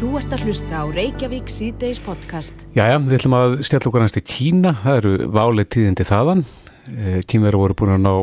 [0.00, 2.62] Þú ert að hlusta á Reykjavík síðdeis podcast.
[2.72, 6.40] Jæja, við ætlum að skella okkur næst í Kína, það eru válið tíðindi þaðan.
[7.28, 8.14] Kínverður voru búin að ná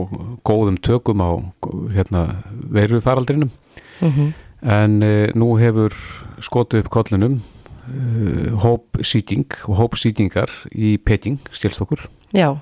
[0.50, 1.32] góðum tökum á
[1.94, 2.24] hérna,
[2.74, 4.34] veirufaraldrinum mm -hmm.
[4.66, 5.94] en e, nú hefur
[6.42, 7.44] skotu upp kollinum
[7.94, 12.10] e, hópsýting og hópsýtingar í Peking, stjelst okkur.
[12.34, 12.58] Já,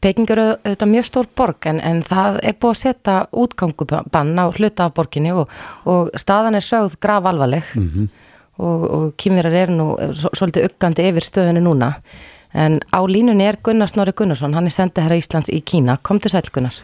[0.00, 4.48] Peking eru auðvitað mjög stór borg en, en það er búið að setja útgangubann á
[4.48, 5.50] hluta af borginni og,
[5.84, 7.62] og staðan er sögð grav alvarleg.
[7.76, 8.08] Mm -hmm
[8.58, 11.94] og, og kýmverar er nú svolítið uggandi yfir stöðinu núna.
[12.56, 14.54] En á línunni er Gunnar Snorri Gunnarsson.
[14.56, 15.98] Hann er sendið herra Íslands í Kína.
[16.02, 16.78] Kom til sæl Gunnar.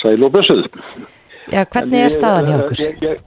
[0.00, 0.66] Sæl og bessuð
[1.52, 2.80] Já, hvernig er staðan hjá okkur?
[2.80, 3.18] Ég, ég,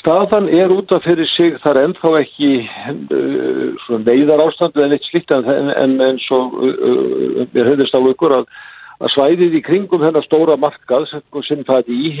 [0.00, 5.30] staðan er út af fyrir sig þar ennþá ekki uh, neyðar ástandu en eitt slikt
[5.34, 8.48] en, en, en svo uh, við höfðist á ykkur að
[8.96, 11.06] að svæðið í kringum þennar stóra markað
[11.44, 12.12] sem það í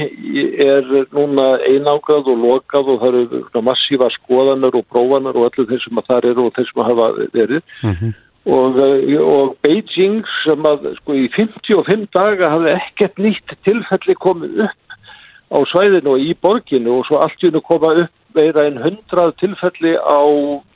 [0.66, 5.84] er núna einágrað og lokað og það eru massífa skoðanar og prófanar og allir þeir
[5.84, 7.06] sem að það eru og þeir sem að hafa
[7.38, 8.12] verið mm -hmm.
[8.56, 14.66] og, eh, og Beijing sem að sko í 55 daga hafði ekkert nýtt tilfelli komið
[14.68, 14.98] upp
[15.46, 19.32] á svæðinu og í borginu og svo allt í hennu koma upp meira en 100
[19.40, 20.20] tilfelli á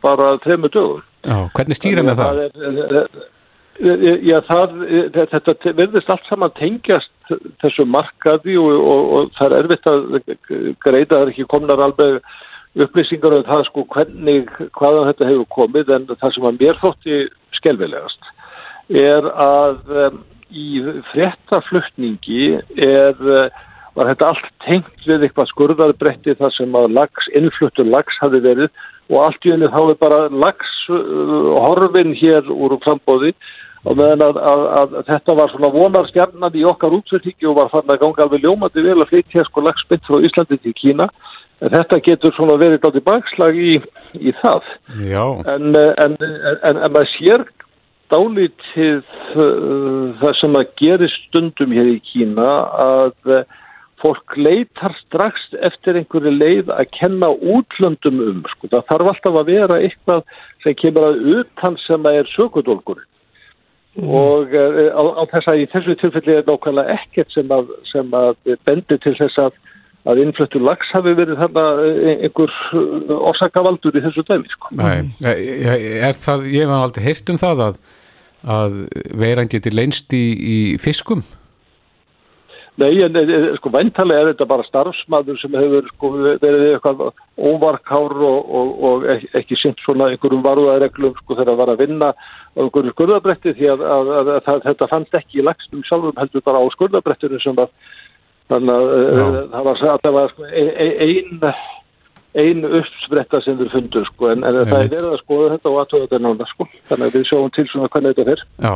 [0.01, 1.05] bara þremu dögur.
[1.27, 2.39] Já, hvernig stýra með það?
[2.56, 3.09] það er,
[3.81, 4.75] Já, það,
[5.17, 7.31] þetta verðist allt saman tengjast
[7.62, 10.03] þessu markaði og, og, og það er erfitt að
[10.84, 12.19] greita, það er ekki komnar alveg
[12.84, 17.22] upplýsingar um það sko hvernig, hvaðan þetta hefur komið en það sem að mér þótti
[17.56, 18.31] skelvilegast
[19.00, 22.47] er að um, í fréttaflutningi
[22.84, 23.25] er,
[23.97, 28.69] var þetta allt tengt við eitthvað skurðarbretti þar sem að lags, innfluttur lags hafi verið
[29.11, 33.33] og allt í henni þá er bara lags uh, horfin hér úr frambóði
[33.81, 37.92] og meðan að, að, að þetta var svona vonarskjarnan í okkar útsettingi og var fann
[37.92, 41.09] að ganga alveg ljómandi vel að flytja sko lagsbytt frá Íslandi til Kína
[41.61, 43.72] en þetta getur svona verið átt í bakslag í,
[44.20, 44.69] í það
[45.55, 47.47] en, en, en, en maður sér
[48.11, 49.00] dálítið
[49.39, 52.49] uh, það sem að gerir stundum hér í Kína
[52.84, 53.59] að uh,
[54.00, 58.71] fólk leitar strax eftir einhverju leið að kenna útlöndum um sko.
[58.72, 60.25] það þarf alltaf að vera eitthvað
[60.65, 63.09] sem kemur að utan sem að er sökudólkurinn.
[63.99, 68.12] Og uh, á, á þess að í þessu tilfelli er nákvæmlega ekkert sem að, sem
[68.15, 68.37] að
[68.69, 69.56] bendir til þess að,
[70.11, 74.71] að innflöttu lags hafi verið þarna eh, einhver eh, orsakavaldur í þessu dæmi sko.
[74.79, 77.83] Nei, er það, ég hef aldrei heyrt um það að,
[78.59, 78.79] að
[79.25, 81.27] veiran geti leinst í, í fiskum?
[82.78, 83.16] Nei, en
[83.58, 86.10] sko væntalega er þetta bara starfsmaður sem hefur sko,
[86.42, 87.00] verið eitthvað
[87.36, 92.12] óvarkár og, og, og ekki sýnt svona einhverjum varúðareglum sko þegar það var að vinna
[92.14, 96.47] á einhverju skurðabretti því að, að, að, að þetta fannst ekki í lagstum sjálfum heldur
[96.47, 97.75] bara á skurðabrettinu sem að
[98.50, 101.52] þannig að uh, það var allavega sko, einn
[102.38, 105.78] ein uppspretta sem þeir fundur sko en, en það er verið að skoða þetta og
[105.82, 108.44] aðtöða þetta nána sko þannig að við sjáum til svona hvernig þetta fer.
[108.62, 108.75] Já,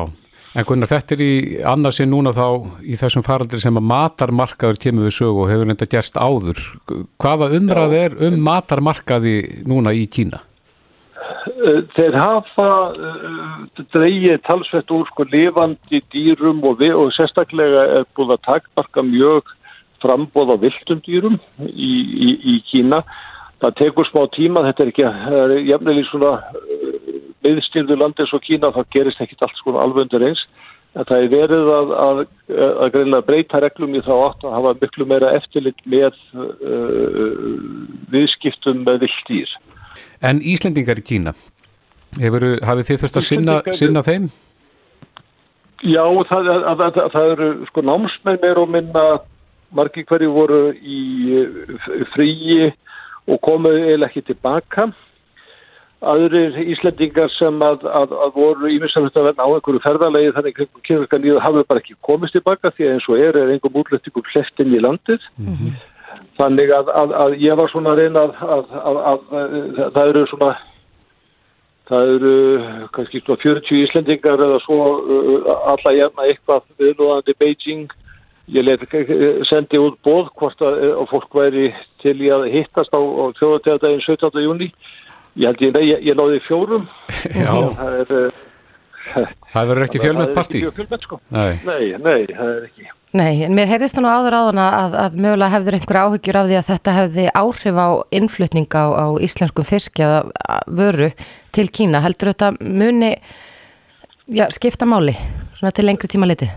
[0.54, 1.34] en Gunnar þetta er í
[1.66, 2.46] annarsinn núna þá
[2.86, 6.60] í þessum faraldir sem að matarmarkaður kemur við sögu og hefur þetta gerst áður.
[7.22, 10.44] Hvaða umræð er um matarmarkaði núna í Kína?
[11.44, 18.08] Eh, þeir hafa uh, dreigið talsvett úr sko lifandi dýrum og, við, og sérstaklega er
[18.16, 19.52] búið að takkmarka mjög
[20.04, 21.92] frambóð á viltum dýrum í,
[22.28, 23.02] í, í Kína.
[23.64, 25.04] Það tekur smá tíma, þetta er ekki
[25.70, 26.32] jafnilega svona
[27.44, 30.44] meðstýrðu landis og Kína, það gerist ekkit allt sko alveg undir eins.
[30.94, 32.18] Það er verið að, að,
[32.54, 37.56] að greinlega breyta reglum í þá átt að hafa miklu meira eftirlit með uh,
[38.14, 39.56] viðskiptum með viltýr.
[40.22, 41.34] En Íslendingar í Kína,
[42.22, 44.28] hefur, hafið þið þurft að sinna, sinna þeim?
[45.82, 49.04] Já, það, að, að, það eru sko námsmenn meir og minna,
[49.74, 51.42] margi hverju voru í
[52.14, 52.70] fríi
[53.26, 54.92] og komuðu eða ekki tilbaka.
[56.10, 61.24] Aðrir Íslendingar sem að, að voru ímyndsamlega að verna á einhverju ferðalegi þannig að kynverkan
[61.24, 64.74] líður hafið bara ekki komist tilbaka því að eins og er er einhverjum útlættingum hleftin
[64.74, 65.26] í landið.
[65.38, 65.82] Mm -hmm.
[66.38, 68.64] Þannig að, að, að ég var svona að reyna að,
[69.10, 69.20] að
[69.94, 70.50] það eru svona,
[71.90, 72.34] það eru
[72.96, 77.86] kannski svona 40 Íslendingar eða svo uh, alla jæfna eitthvað viðlóðandi Beijing.
[78.54, 78.66] Ég
[79.48, 81.70] sendi út bóð hvort að fólk væri
[82.02, 84.44] til í að hittast á, á þjóðategardaginn 17.
[84.44, 84.68] júni.
[85.34, 86.84] Ég held ég, ég, ég náði fjórum.
[87.44, 87.54] Já.
[87.78, 88.12] Það er...
[89.14, 90.60] Uh, það verður ekki fjölmönd partí?
[90.60, 91.18] Það er ekki fjölmönd sko.
[91.34, 91.56] Nei.
[91.66, 92.86] Nei, nei, það er ekki.
[93.14, 96.48] Nei, en mér heyrðist það nú áður áðan að, að mögulega hefður einhver áhyggjur af
[96.48, 97.88] því að þetta hefði áhrif á
[98.18, 100.08] innflutning á, á íslenskum fiskja
[100.66, 101.12] vöru
[101.54, 102.02] til Kína.
[102.02, 103.12] Heldur þetta muni
[104.34, 105.14] já, skipta máli
[105.64, 106.50] svona til lengri tíma litið?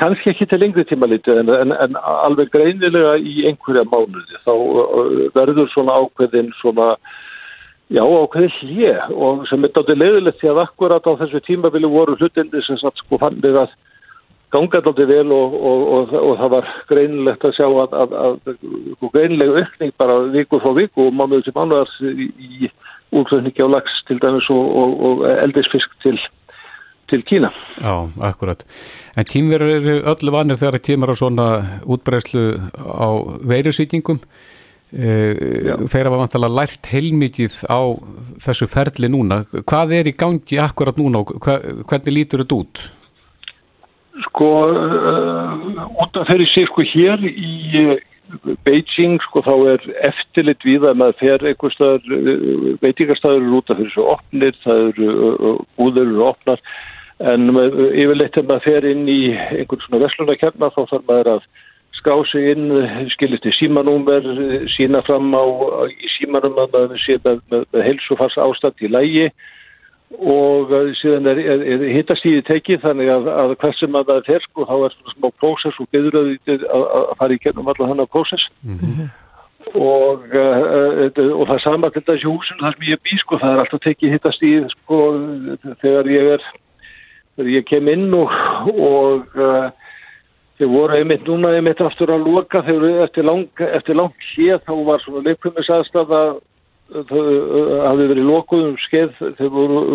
[0.00, 4.54] Kanski ekki til lengri tíma litið en, en, en alveg greinilega í einhverja mánuði þá
[5.36, 6.96] verður svona ákveðin svona
[7.92, 12.14] Já, ákveðin hlið og sem er dátir leiðilegt því að akkurat á þessu tímabili voru
[12.16, 13.74] hlutindi sem satt sko fannir að
[14.54, 18.38] ganga dátir vel og, og, og, og það var greinilegt að sjá að, að, að,
[18.48, 22.72] að greinilega aukning bara viku frá viku og mánuður til mánuðar í,
[23.12, 26.16] úrflöfningi á lags til dæmis og eldisfisk til,
[27.12, 27.52] til Kína.
[27.78, 27.94] Já,
[28.32, 28.64] akkurat.
[29.16, 31.46] En tímverður eru öllu vanir þegar kemur á svona
[31.84, 32.48] útbreyslu
[32.80, 33.08] á
[33.46, 34.24] veirusýtingum
[34.92, 37.96] Uh, þeir hafa vantilega lært heilmikið á
[38.44, 42.82] þessu ferli núna hvað er í gangi akkurat núna og hvernig lítur þetta út?
[44.26, 47.96] Sko uh, út af þeirri sé sko hér í uh,
[48.68, 53.80] Beijing sko þá er eftirlit við að maður fer eitthvað staðar veitingarstaður eru út af
[53.80, 56.60] þessu opnir það eru úður eru opnar
[57.22, 61.46] en yfirleitt ef maður fer inn í einhvern svona veslunarkerna þá þarf maður að
[62.02, 62.70] ská sig inn,
[63.14, 64.26] skilist í símanúmer,
[64.74, 65.44] sína fram á
[65.86, 69.28] í símanum að maður sé með, með, með helsufars ástand í lægi
[70.18, 74.44] og síðan er, er, er hittastíði tekið þannig að, að hvað sem að það er
[74.44, 77.92] sko þá er svona smá prósess og getur að, að, að fara í gennum allar
[77.92, 79.08] hann á prósess mm -hmm.
[79.72, 83.54] og, uh, og það er sama til þessi húsin þar sem ég bí sko það
[83.54, 85.00] er alltaf tekið hittastíði sko
[85.80, 86.50] þegar ég er
[87.36, 88.32] þegar ég kem inn og
[88.72, 89.70] og uh,
[90.62, 92.60] Þeir voru einmitt núna einmitt aftur að loka.
[92.62, 96.20] Þegar eftir lang, eftir lang hér þá var svona leikfumins aðstæða
[97.08, 97.30] það
[97.88, 99.16] hafði verið lokuðum skeið.
[99.40, 99.88] Þeir voru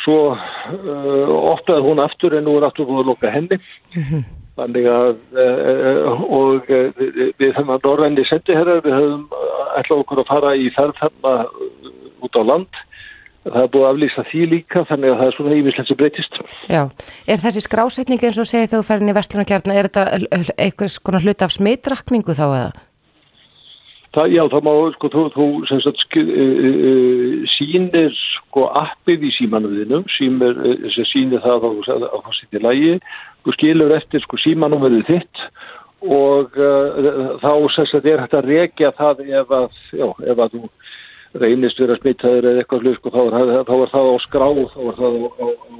[0.00, 3.60] svo uh, opnaði hún aftur en nú er aftur búin að loka henni.
[3.94, 4.24] Mm -hmm.
[4.58, 6.66] þannig að uh, og
[7.38, 9.26] við þeim að Norræni sendi herra við höfum
[9.78, 11.46] ætlað okkur að fara í ferð þarna
[12.26, 12.82] út á land
[13.46, 16.38] það er búið að aflýsa því líka þannig að það er svona ímislega sem breytist
[16.68, 16.82] Já,
[17.24, 21.44] er þessi skrásetning eins og segið þú færin í vestlunarkjarna, er þetta eitthvað svona hlut
[21.46, 22.70] af smitrakningu þá eða?
[24.10, 29.30] Það, já, það má, sko, þú, þú sem sagt, sk, uh, sínir, sko, appið í
[29.36, 30.56] símanuðinum, símir,
[30.96, 32.96] sem sínir það á hvað sýttir lægi,
[33.46, 35.44] þú skilur eftir, sko, símanúmerið þitt
[36.10, 40.56] og uh, þá, sem sagt, er hægt að rekja það ef að, já, ef að
[40.56, 40.64] þú
[41.38, 43.20] reynist vera smittaður eða eitthvað hlut sko, þá,
[43.68, 45.76] þá er það á skrá þá er það á, á, á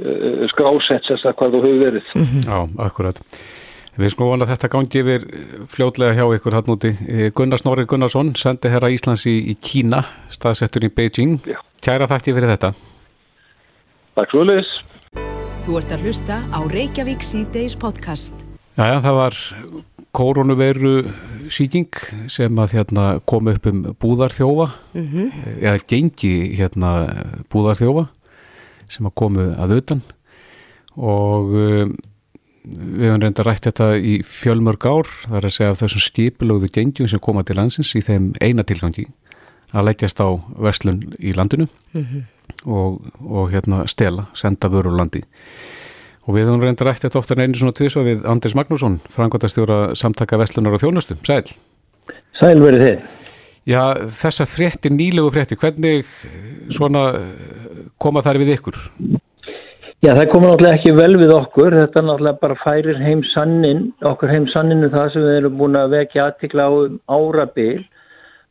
[0.00, 2.14] uh, skrásett þess að hvað þú hefur verið.
[2.14, 2.46] Mm -hmm.
[2.48, 3.22] Já, akkurat.
[4.00, 5.24] Við sko vonum að þetta gangi yfir
[5.68, 6.92] fljótlega hjá ykkur hann úti.
[7.34, 11.40] Gunnar Snorri Gunnarsson, sendi herra Íslands í, í Kína, staðsettur í Beijing.
[11.44, 11.58] Já.
[11.82, 12.72] Kæra þakki fyrir þetta.
[14.14, 14.68] Takk svo leis
[15.60, 18.32] Þú ert að hlusta á Reykjavík C-Days podcast.
[18.78, 19.36] Jæja, það var
[20.16, 21.04] koronaviru
[21.50, 21.90] síking
[22.30, 25.32] sem að hérna, kom upp um búðarþjófa mm -hmm.
[25.60, 26.90] eða gengi hérna,
[27.50, 28.08] búðarþjófa
[28.88, 30.02] sem að komu að utan
[30.96, 31.96] og um,
[32.64, 37.08] við höfum reynda rætt þetta í fjölmörg ár þar að segja af þessum skipilögðu gengjum
[37.08, 39.06] sem koma til landsins í þeim eina tilgangi
[39.72, 40.28] að leggjast á
[40.58, 42.22] verslun í landinu mm -hmm.
[42.64, 45.22] og, og hérna stela, senda vörur landi
[46.28, 49.80] Og við höfum reyndar rætt þetta ofta en einu svona tvísva við Andris Magnússon, frangotastjóra
[49.96, 51.16] samtaka Vestlunar og Þjónustu.
[51.24, 51.48] Sæl.
[52.40, 53.08] Sæl verið þið.
[53.68, 53.82] Já,
[54.20, 56.08] þessa frétti, nýlegu frétti, hvernig
[56.72, 57.10] svona
[58.00, 58.78] koma þær við ykkur?
[60.00, 61.76] Já, það koma náttúrulega ekki vel við okkur.
[61.76, 65.96] Þetta náttúrulega bara færir heim sannin, okkur heim sanninu það sem við erum búin að
[65.98, 67.82] vekja aðtikla á um árabil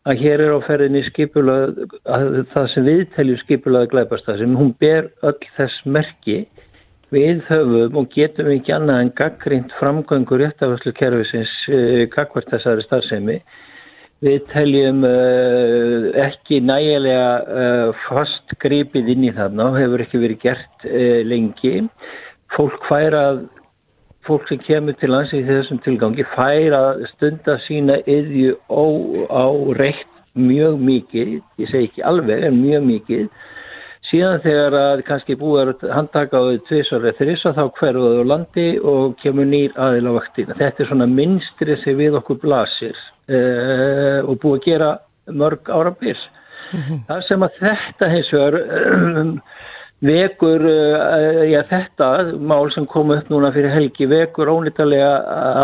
[0.09, 1.73] að hér er á ferðinni skipulað,
[2.53, 6.37] það sem við teljum skipulaði glæpast það sem hún ber öll þess merki
[7.09, 13.39] Við höfum og getum ekki annað en gaggrínt framgöngur réttafæslu kerfisins uh, gagvart þessari starfsemi.
[14.21, 20.43] Við teljum uh, ekki nægilega uh, fast gripið inn í þarna og hefur ekki verið
[20.45, 20.87] gert
[21.25, 21.87] lengi.
[22.53, 23.47] Fólk færað,
[24.29, 29.45] fólk sem kemur til lands í þessum tilgangi færað stunda sína yðju á
[29.81, 33.29] reitt mjög mikið, ég segi ekki alveg en mjög mikið
[34.09, 38.31] síðan þegar að kannski búið að handtaka á því tvísar eða þrissa þá hverfuðu á
[38.31, 40.57] landi og kemur nýr aðil á vaktina.
[40.57, 44.91] Þetta er svona minnstrið sem við okkur blasir uh, og búið að gera
[45.41, 46.23] mörg ára byrj.
[46.69, 47.01] Mm -hmm.
[47.07, 49.31] Það sem að þetta hins vegar um,
[50.05, 55.13] vekur, uh, já þetta mál sem kom upp núna fyrir helgi vekur ónýttarlega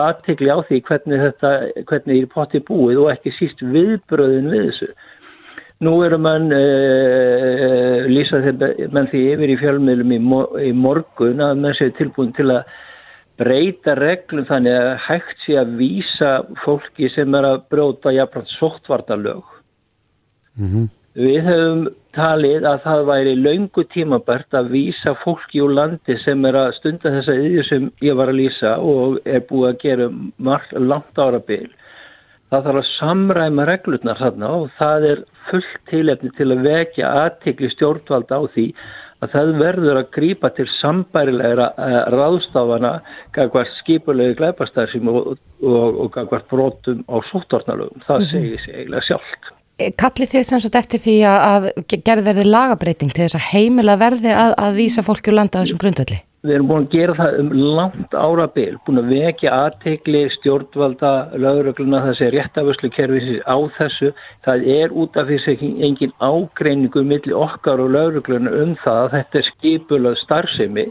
[0.05, 1.51] aðtikli á því hvernig þetta,
[1.89, 4.93] hvernig er poti búið og ekki síst viðbröðin við þessu.
[5.85, 10.19] Nú eru mann uh, lýsa þetta menn því yfir í fjölmiðlum í,
[10.69, 12.69] í morgun að menn séu tilbúin til að
[13.39, 16.31] breyta reglum þannig að hægt sé að vísa
[16.63, 19.43] fólki sem er að bróta jafnvægt sóttvartalög.
[20.55, 20.87] Mm -hmm.
[21.15, 21.83] Við höfum
[22.15, 27.11] talið að það væri laungu tímabært að vísa fólki úr landi sem er að stunda
[27.13, 31.39] þessa yður sem ég var að lýsa og er búið að gera margt langt ára
[31.39, 31.69] byl.
[32.53, 37.71] Það þarf að samræma reglurnar þarna og það er fullt tilefni til að vekja aðtikli
[37.73, 38.67] stjórnvalda á því
[39.23, 42.93] að það verður að grýpa til sambærilegra uh, ráðstafana
[43.35, 48.03] gagvart skipulegi glæpastæðsum og, og, og gagvart brotum á sóttornalögum.
[48.05, 48.31] Það -hmm.
[48.31, 49.51] segir sig eiginlega sjálft.
[49.79, 51.69] Eh, Kallið þið sem sagt eftir því að
[52.05, 55.63] gerð verði lagabreiting til þess að heimila verði að, að vísa fólki úr landa á
[55.63, 56.21] þessum grundvalli?
[56.45, 62.03] Við erum búin að gera það um langt árabil, búin að vekja aðtegli stjórnvalda lögurögluna
[62.03, 64.11] þessi réttaförslu kerfisi á þessu.
[64.45, 69.15] Það er út af því að engin ágreiningu millir okkar og lögurögluna um það að
[69.15, 70.85] þetta er skipulað starfsemi.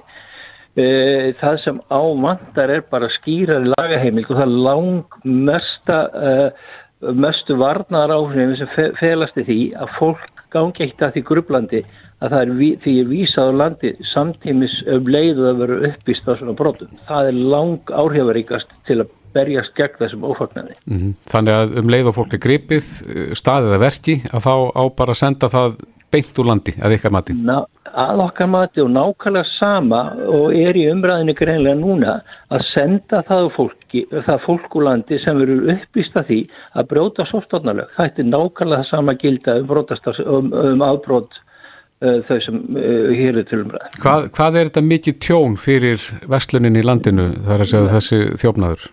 [0.75, 8.11] Eh, það sem ávandar er bara skýrari lagaheimil og það lang mesta, uh, mestu varnar
[8.11, 11.85] áhrifin sem felast í því að fólk gangi eitt að því grublandi
[12.25, 16.33] að það er því er vísað á landi samtímis um leiðu að vera uppvist á
[16.39, 16.97] svona brotum.
[17.09, 20.77] Það er lang áhrifaríkast til að berjast gegn þessum ófagnaði.
[20.87, 21.15] Mm -hmm.
[21.33, 22.87] Þannig að um leið og fólk er gripið,
[23.35, 25.77] staðið að verki, að þá á bara að senda það
[26.15, 27.35] beint úr landi að ykkar mati?
[27.35, 30.01] Ná, að okkar mati og nákvæmlega sama
[30.31, 32.15] og er í umræðinu greinlega núna
[32.55, 36.41] að senda það fólki, það fólk úr landi sem verður uppvist að því
[36.75, 37.83] að brjóta svolítið.
[37.97, 39.75] Það er nákvæmlega það sama gilda um,
[40.39, 41.44] um, um afbrót uh,
[42.29, 43.87] þau sem uh, hér er til umræð.
[44.03, 48.87] Hvað, hvað er þetta mikið tjón fyrir verslunin í landinu þar að segja þessi þjófnaður?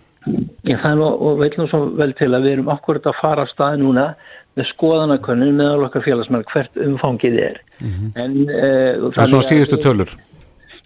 [0.70, 1.06] Ég það
[1.48, 4.12] er nú svo vel til að við erum akkurat að fara á stað núna
[4.60, 7.62] með skoðanakönnun með okkar félagsmenn hvert umfangið er.
[7.80, 8.12] Mm -hmm.
[8.24, 10.12] en, uh, það er svona síðustu tölur?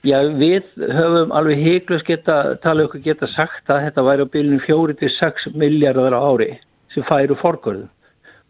[0.05, 4.62] Já, við höfum alveg heiklust geta, talið okkur geta sagt að þetta væri á bylunum
[4.62, 6.51] 4-6 miljardar á ári
[6.94, 7.89] sem færu forgörðum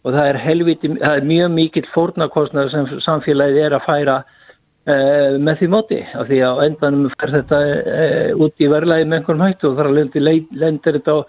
[0.06, 5.38] og það er, helviti, það er mjög mikill fórnarkostnar sem samfélagið er að færa uh,
[5.42, 9.44] með því móti af því að endanum fer þetta uh, út í verðlægi með einhvern
[9.48, 11.20] hættu og þar að lendi lendir þetta á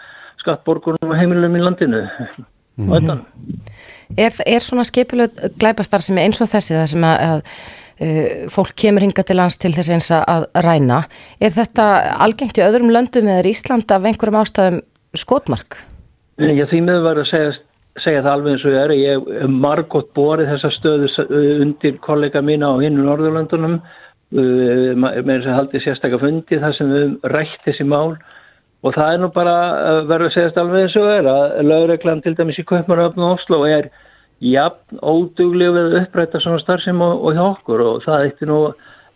[0.43, 3.25] skattborgunum og heimilum í landinu mm -hmm.
[4.17, 7.41] er, er svona skipilöð glæpastar sem er eins og þessi það sem að, að
[8.05, 11.05] uh, fólk kemur hinga til lands til þess eins að ræna
[11.41, 11.87] er þetta
[12.21, 14.83] algengt í öðrum löndum eða er Ísland af einhverjum ástæðum
[15.17, 15.81] skotmark?
[16.37, 17.53] Já því með var að segja
[18.05, 21.27] segja það alveg eins og ég er ég hef margótt borið þessa stöðu
[21.65, 26.91] undir kollega mína á hinn Norðurlandunum uh, með þess að haldi sérstaklega fundi þar sem
[26.93, 28.17] við rætt þessi mál.
[28.85, 29.55] Og það er nú bara
[30.07, 33.63] verður að segja alveg eins og er að lögreglan til dæmis í Kaupmannöfn og Oslo
[33.67, 33.89] er
[34.45, 37.83] jafn óduglega við upprætta svona starfsem og, og hjá okkur.
[37.89, 38.61] Og það eittir nú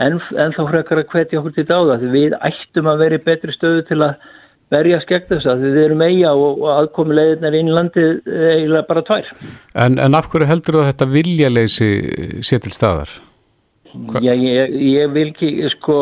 [0.01, 3.57] enn, ennþá frekar að hvetja okkur til dáða því við ættum að vera í betri
[3.57, 4.29] stöðu til að
[4.71, 9.03] verjast gegn þess að þið erum eiga og, aðkomi leiðirnar inn í landi eiginlega bara
[9.07, 9.31] tvær.
[9.75, 11.91] En, en af hverju heldur þú að þetta viljaleysi
[12.47, 13.15] sé til staðar?
[14.23, 15.97] Já, ég, ég vil ekki, sko,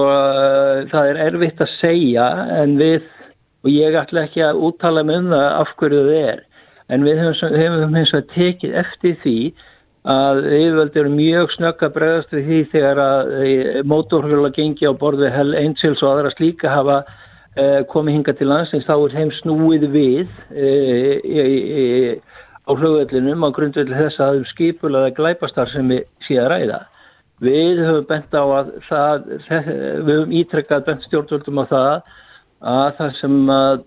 [0.91, 2.27] það er erfitt að segja
[2.59, 3.07] en við,
[3.65, 6.43] og ég ætla ekki að úttala með um það af hverju það er,
[6.93, 9.39] en við hefum, hefum eins og tekið eftir því
[10.09, 14.93] að yfirvöld eru mjög snögg að bregðast við því þegar að eh, mótorhjóla gengi á
[14.97, 17.27] borði hel einsils og aðra slíka hafa Eh,
[17.91, 20.69] komið hinga til landsins þá er þeim snúið við e,
[21.25, 21.43] e,
[21.83, 21.85] e,
[22.69, 26.81] á hlugvellinum á grundvelli þess að um skipulaða glæpastar sem við séum að ræða.
[27.43, 31.93] Við höfum bent á að það, við höfum ítrekkað bent stjórnvöldum á það
[32.79, 33.85] að það sem að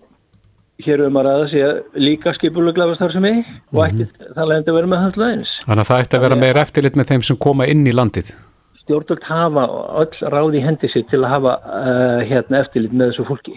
[0.82, 1.66] hér höfum að ræða sé
[2.00, 3.76] líka skipulaða glæpastar sem við mm -hmm.
[3.76, 5.58] og ekki það leiðandi að vera með hans lögins.
[5.66, 8.34] Þannig að það ætti að vera meira eftirlit með þeim sem koma inn í landið
[8.82, 9.66] stjórnvöld hafa
[10.02, 13.56] öll ráði hendi sér til að hafa uh, hérna eftirlit með þessu fólki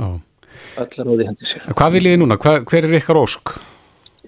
[0.00, 0.16] oh.
[0.82, 2.38] öll ráði hendi sér Hvað viljið þið núna?
[2.40, 3.54] Hva, hver er ykkar ósk?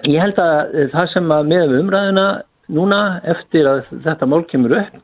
[0.03, 2.27] Ég held að það sem að með umræðina
[2.73, 3.01] núna
[3.35, 5.01] eftir að þetta mál kemur upp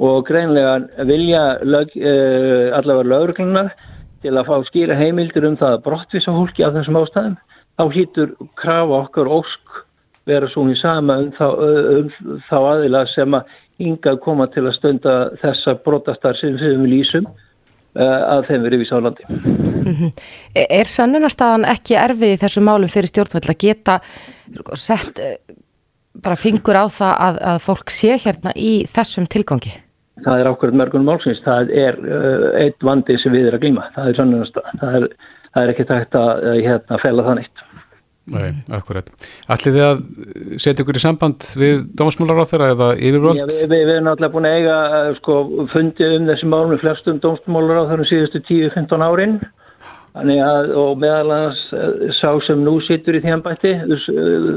[0.00, 3.72] og greinlega vilja lög, uh, allavega lögurklinnar
[4.24, 7.38] til að fá skýra heimildir um það brottvisa fólki af þessum ástæðum
[7.80, 9.80] þá hýtur krafa okkar ósk
[10.28, 14.66] vera svona í sama um þá, um þá aðila sem að ynga að koma til
[14.66, 19.26] að stunda þessa brotastar sem við lýsum uh, að þeim verið vísa á landi.
[19.30, 20.10] Mm -hmm.
[20.54, 24.00] Er sannunarstaðan ekki erfið í þessu málum fyrir stjórnvöld að geta
[24.74, 25.36] sett uh,
[26.22, 29.72] bara fingur á það að, að fólk sé hérna í þessum tilgangi?
[30.24, 31.42] Það er ákveðið mörgunum málsins.
[31.44, 33.90] Það er uh, eitt vandi sem við erum að glíma.
[33.94, 34.80] Það er sannunarstaðan.
[34.80, 35.08] Það er,
[35.54, 36.30] það er ekki tægt að
[36.66, 37.66] hérna, fela það neitt.
[38.30, 39.06] Nei, akkurat.
[39.50, 40.02] Ætlið þið að
[40.60, 43.40] setja ykkur í samband við dómsmálar á þeirra eða yfirvöld?
[43.40, 44.76] Já, við, við, við erum alltaf búin að eiga
[45.20, 45.38] sko,
[45.72, 49.40] fundið um þessi málum við flestum dómsmálar á þeirra síðustu 10-15 árin
[50.10, 53.70] Að, og meðal hans eh, sá sem nú situr í þjánbætti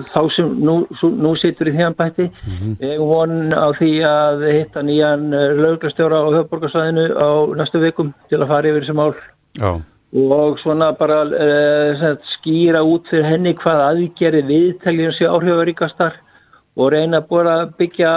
[0.09, 0.79] þá sem nú,
[1.13, 2.73] nú situr í þjánbætti mm -hmm.
[2.81, 8.47] ég von á því að hitta nýjan lauglastjóra á höfborgarsvæðinu á næstu vikum til að
[8.49, 9.13] fara yfir þessi mál
[9.61, 9.81] Já.
[10.13, 12.03] Og svona bara uh,
[12.35, 16.19] skýra út fyrir henni hvað aðgerði viðtæljum sé áhrifaríkastar
[16.77, 18.11] og reyna að byggja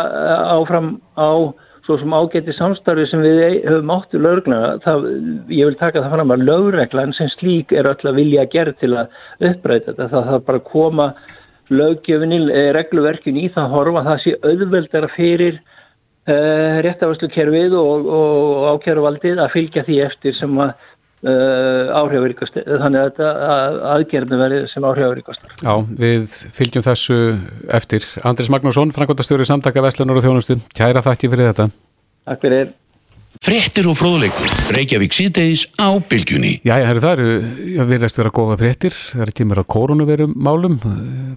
[0.56, 1.52] áfram á
[1.86, 5.06] svo sem ágæti samstarfi sem við höfum áttu lögregluna, það,
[5.54, 8.74] ég vil taka það fram að lögreglan sem slík er öll að vilja að gera
[8.80, 11.06] til að uppræta þetta, það þarf bara að koma
[11.70, 18.66] lögjöfinni, eh, regluverkin í það horfa, það sé auðveldara fyrir uh, réttafærslu kerfið og, og
[18.74, 20.74] ákjæruvaldið að fylgja því eftir sem að
[21.26, 23.30] áhrifaríkast þannig að þetta
[23.92, 27.18] aðgerðinu verið sem áhrifaríkast Já, við fylgjum þessu
[27.78, 28.06] eftir.
[28.26, 31.70] Andris Magnússon, Frankværtastjóri samtaka Veslunar og Þjónustu, kæra þakki fyrir þetta.
[32.26, 32.74] Takk fyrir.
[33.44, 36.54] Frettir og fróðleikur, Reykjavík síðdeis á bylgjunni.
[36.64, 37.26] Já, það eru,
[37.74, 40.78] ég verðast vera góða frettir það er mér að koronavirum málum.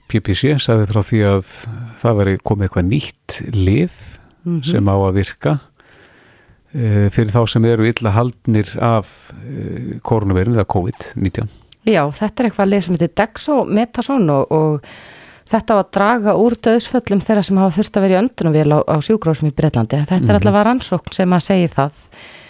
[0.10, 1.51] PPC sagði frá því að
[2.00, 4.63] það veri komið eitthvað nýtt lið mm -hmm.
[4.72, 5.51] sem á að virka.
[5.51, 5.68] Eh,
[6.73, 11.49] fyrir þá sem eru illa haldnir af eh, koronavirun eða COVID-19
[11.88, 16.35] Já, þetta er eitthvað að leið sem heitir Dexometasone og, og þetta var að draga
[16.38, 20.01] úr döðsföllum þeirra sem hafa þurft að vera í öndunumvél á, á sjúgrósum í Breitlandi
[20.01, 20.33] þetta mm -hmm.
[20.33, 22.03] er allavega rannsókn sem að segja það.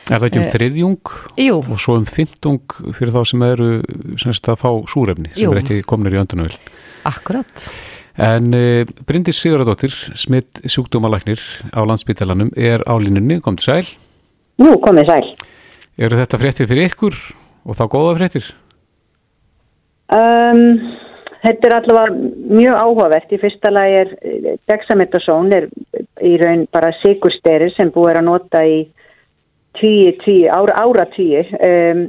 [0.09, 1.55] Er það ekki um eh, þriðjung jú.
[1.61, 3.69] og svo um fymtung fyrir þá sem eru
[4.17, 5.53] semst að fá súrefni sem jú.
[5.53, 6.57] er ekki komnir í öndunumvél
[7.07, 7.69] Akkurat.
[8.19, 11.39] En uh, Bryndis Sigurðardóttir, smitt sjúkdómalæknir
[11.71, 14.08] á landsbytalanum er á línunni, kom til sæl
[14.59, 15.27] Nú komið sæl.
[15.99, 17.15] Eru þetta fréttir fyrir ykkur
[17.65, 18.49] og þá góða fréttir?
[20.09, 20.61] Um,
[21.43, 23.33] þetta er allavega mjög áhugavert.
[23.35, 25.67] Í fyrsta lagi er eh, dexametasón er
[26.25, 28.79] í raun bara sigursteri sem búið er að nota í
[29.79, 32.01] tíu, tíu, ára, ára tíu um,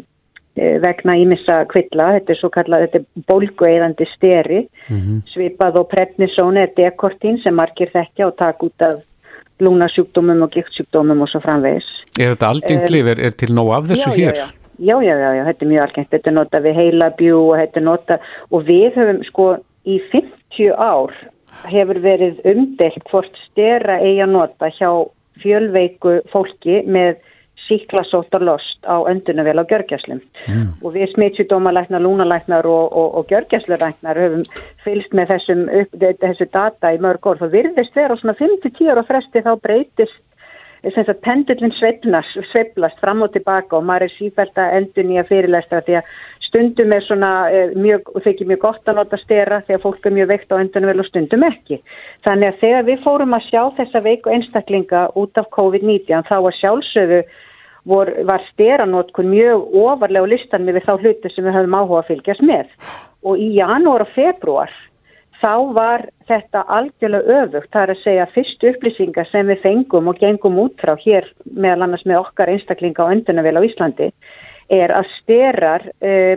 [0.57, 2.15] eh, vegna ímissa kvilla.
[2.19, 4.65] Þetta er svo kallað, þetta er bólgueðandi steri.
[4.89, 5.23] Mm -hmm.
[5.35, 9.05] Svipað og prednisón er dekortín sem margir þekkja og takk út af
[9.65, 11.89] lúnasjúkdómum og giktsjúkdómum og svo framvegis.
[12.19, 13.11] Er þetta algengt lif?
[13.13, 14.41] Er, er til nóg af þessu já, hér?
[14.41, 14.49] Já,
[14.81, 16.11] já, já, já, já, þetta er mjög algengt.
[16.15, 19.49] Þetta er nota við heilabjú og þetta er nota og við höfum sko
[19.89, 21.17] í 50 ár
[21.71, 24.91] hefur verið umdelt hvort stera eiga nota hjá
[25.41, 27.19] fjölveiku fólki með
[27.71, 30.67] síklasóttar lost á öndunavel á gjörgjæslum mm.
[30.83, 34.43] og við smittsjúdómalæknar, lúnalæknar og, og, og gjörgjæsluræknar höfum
[34.85, 38.91] fylst með þessum upp, þessu data í mörg orð og virðist vera á svona 5-10
[38.93, 40.27] ára fresti þá breytist
[40.81, 46.15] pendullin sveiflast fram og tilbaka og maður er sífælt að endur nýja fyrirlæstra því að
[46.51, 50.31] stundum er svona eh, mjög, þykir mjög gott að nota stera þegar fólk er mjög
[50.33, 51.81] veikt á endunum vel og stundum ekki.
[52.27, 56.59] Þannig að þegar við fórum að sjá þessa veiku einstaklinga út af COVID-19 þá var
[56.59, 57.23] sjálfsögðu
[57.89, 62.11] vor, var steranótkun mjög ofarlega á listan með þá hluti sem við höfum áhuga að
[62.13, 62.73] fylgjast með
[63.25, 64.73] og í janúar og februar
[65.41, 70.21] þá var þetta algjörlega öfugt, það er að segja fyrstu upplýsingar sem við fengum og
[70.21, 74.11] gengum út frá hér meðal annars með okkar einstaklinga á öndunavel á Íslandi
[74.71, 76.37] er að sterar uh,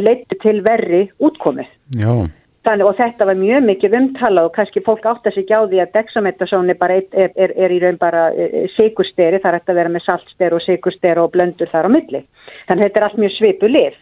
[0.00, 1.68] leittu til verri útkomið.
[1.94, 2.24] Já.
[2.64, 5.82] Þannig, og þetta var mjög mikið umtala og kannski fólk átt að sig á því
[5.82, 6.78] að dexametasón er,
[7.12, 10.64] er, er, er í raun bara eh, sigursteri, það er að vera með saltsteri og
[10.64, 12.22] sigursteri og blöndur þar á milli.
[12.70, 13.98] Þannig þetta er allt mjög svipu lið.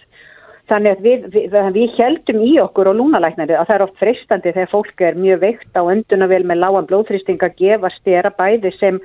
[0.71, 4.55] Þannig að við, við, við heldum í okkur og lúnalæknari að það er oft fristandi
[4.55, 9.03] þegar fólk er mjög veikt á öndunavel með lágan blóðþrýsting að gefa stera bæði sem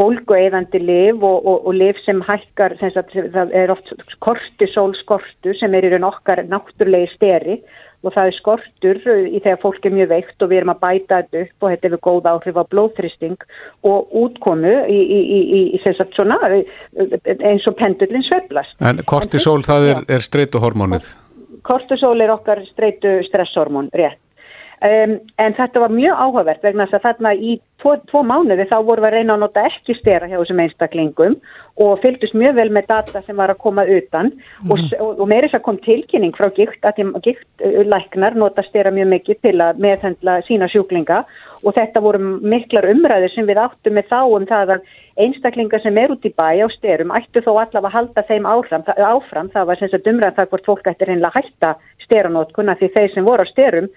[0.00, 3.92] bólgueðandi liv og, og, og liv sem hækkar, sem sagt, það er oft
[4.24, 7.60] kortisólskortu sem er í raun okkar náttúrulegi steri
[8.04, 11.20] og það er skortur í þegar fólk er mjög veikt og við erum að bæta
[11.22, 13.46] þetta upp og þetta hefur góð áhrif á blóðþristing
[13.90, 16.38] og útkomu í, í, í, í svona,
[17.40, 18.76] eins og pendullin sveplast.
[18.84, 21.10] En kortisol en, það er, er streytuhormónið?
[21.66, 24.20] Kortisol er okkar streytu stresshormón, rétt.
[24.84, 28.74] Um, en þetta var mjög áhugavert vegna þess að þarna í tvo, tvo mánuði þá
[28.84, 31.36] vorum við að reyna að nota ekki stera hjá þessum einstaklingum
[31.80, 34.68] og fylgdust mjög vel með data sem var að koma utan mm.
[34.68, 39.40] og, og, og þess að kom tilkynning frá gikt að giktlæknar nota stera mjög mikið
[39.48, 41.22] til að meðhendla sína sjúklinga
[41.62, 44.90] og þetta voru miklar umræðir sem við áttum með þá um það að
[45.24, 48.84] einstaklingar sem er út í bæ á styrum ættu þó allavega að halda þeim áfram,
[48.92, 49.48] áfram.
[49.56, 51.72] það var sem sagt umræðan það hvort fólk ættir hennilega að hætta
[52.04, 53.88] steranótkuna því þeir sem voru á styrum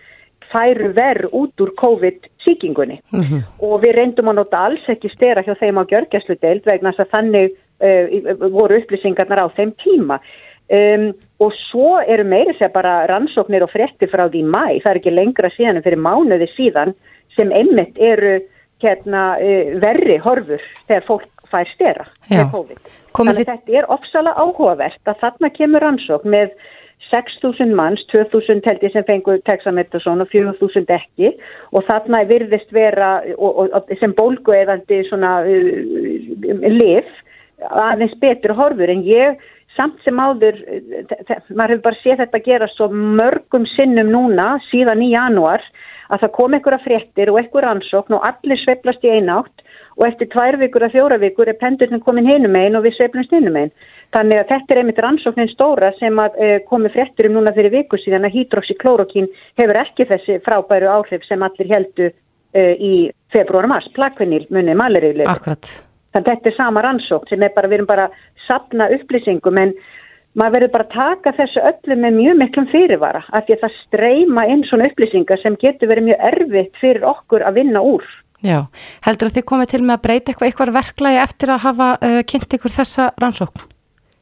[0.52, 3.42] færu verð út úr COVID-síkingunni mm -hmm.
[3.62, 7.14] og við reyndum að nota alls ekki stera hjá þeim á gjörgjæsludeild vegna þess að
[7.16, 7.50] þannig
[7.88, 10.20] uh, voru upplýsingarnar á þeim tíma
[10.70, 15.02] um, og svo eru meiri sér bara rannsóknir og frétti frá því mæ, það er
[15.02, 16.94] ekki lengra síðan en fyrir mánuði síðan
[17.38, 18.40] sem einmitt eru
[18.82, 22.82] hérna, uh, verri horfur þegar fólk fær stera með COVID.
[23.18, 26.54] Þannig að þetta er ofsalega áhugavert að þarna kemur rannsókn með
[27.12, 31.34] 6.000 manns, 2.000 held ég sem fengur Texametasón og 4.000 ekki.
[31.74, 37.10] Og þarna virðist vera og, og, sem bólgu eðandi svona uh, lif
[37.70, 38.92] aðeins betur horfur.
[38.94, 39.40] En ég
[39.78, 40.58] samt sem áður,
[41.54, 45.64] maður hefur bara séð þetta gera svo mörgum sinnum núna síðan í janúar
[46.10, 49.66] að það kom einhverja fréttir og einhver ansókn og allir sveplast í einátt
[50.00, 53.34] og eftir tvær vikur að fjóra vikur er pendurinn komin hinum einn og við sveplumst
[53.36, 53.74] hinum einn.
[54.16, 57.76] Þannig að þetta er einmitt rannsóknin stóra sem að uh, komi fréttir um núna fyrir
[57.76, 59.28] viku síðan að hydroxyklórokin
[59.60, 62.94] hefur ekki þessi frábæru áhrif sem allir heldu uh, í
[63.36, 65.30] februar-mars, plakvinnil, munni, maleriðlegu.
[65.30, 65.76] Akkurat.
[66.16, 68.08] Þannig að þetta er sama rannsókn sem er bara, við erum bara
[68.48, 69.76] sapna upplýsingum en
[70.40, 74.48] maður verður bara taka þessu öllu með mjög miklum fyrirvara af því að það streyma
[74.54, 78.06] inn svona upplýsingar sem getur verið mjög erfitt fyrir okkur að vinna úr.
[78.46, 78.70] Já,
[79.04, 82.22] heldur að þið komið til með að breyta eitthvað, eitthvað verklagi eftir að hafa uh,
[82.24, 83.66] kynnt ykkur þessa rannsókn?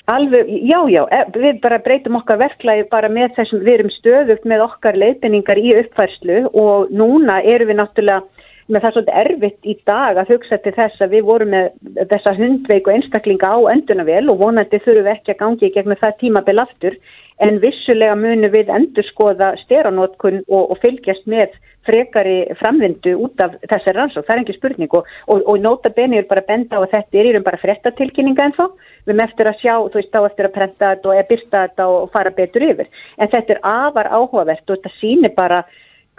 [0.07, 4.47] Alveg, já, já, e- við bara breytum okkar verklagi bara með þessum, við erum stöðugt
[4.47, 9.75] með okkar leifinningar í uppfærslu og núna erum við náttúrulega með það svolítið erfitt í
[9.87, 11.67] dag að hugsa til þess að við vorum með
[12.11, 16.57] þessa hundveiku einstaklinga á endunavel og vonandi þurfum við ekki að gangi gegnum það tímabil
[16.63, 16.97] aftur
[17.45, 21.55] en vissulega munum við endur skoða steranótkun og, og fylgjast með
[21.87, 24.93] frekari framvindu út af þessar rannsók, það er ekki spurning.
[24.97, 27.45] Og, og, og nota beni er bara að benda á að þetta er í raun
[27.45, 30.89] bara frettatilkynninga en þá við erum eftir að sjá, þú veist, þá eftir að prenta
[30.93, 32.89] þetta og eða byrsta þetta og fara betur yfir.
[33.17, 35.61] En þetta er afar áhugavert og þetta sýnir bara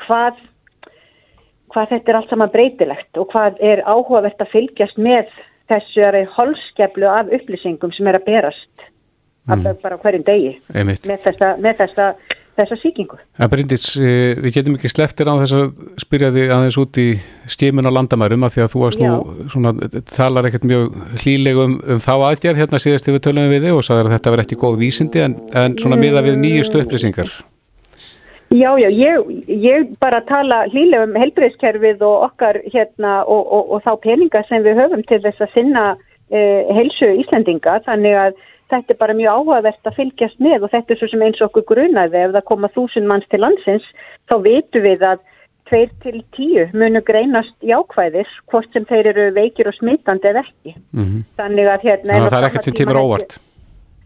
[0.07, 0.41] hvað
[1.69, 5.29] hvað þetta er allt saman breytilegt og hvað er áhugavert að fylgjast með
[5.69, 8.89] þessu holskeflu af upplýsingum sem er að berast.
[9.55, 11.09] Alltaf bara hverjum degi Einmitt.
[11.09, 12.11] með þessa, með þessa
[12.59, 13.19] þessa síkingu.
[13.39, 15.67] En Bryndis, eh, við getum ekki sleftir á þess að
[16.03, 17.09] spyrja þig aðeins út í
[17.47, 19.13] stímin á landamærum að því að þú varst nú
[19.53, 19.75] svona,
[20.11, 23.87] talar ekkert mjög hlíleg um, um þá aðgerð hérna síðast yfir tölum við þig og
[23.87, 27.31] sagði að þetta verði ekki góð vísindi en, en svona miða við nýjustu upplýsingar.
[28.49, 33.83] Já, já, ég, ég bara tala hlíleg um helbriðskerfið og okkar hérna og, og, og
[33.85, 35.83] þá peninga sem við höfum til þess að sinna
[36.33, 38.41] eh, helsu Íslandinga þannig að
[38.73, 41.51] þetta er bara mjög áhugavert að fylgjast með og þetta er svo sem eins og
[41.51, 43.91] okkur grunaði ef það koma þúsund manns til landsins
[44.29, 45.27] þá veitum við að
[45.69, 50.75] tveir til tíu munu greinast jákvæðis hvort sem þeir eru veikir og smitandi eða ekki.
[50.97, 51.27] Mm -hmm.
[51.37, 52.13] Þannig að hérna...
[52.15, 53.39] Þannig að það er ekkert sem tímur óvart.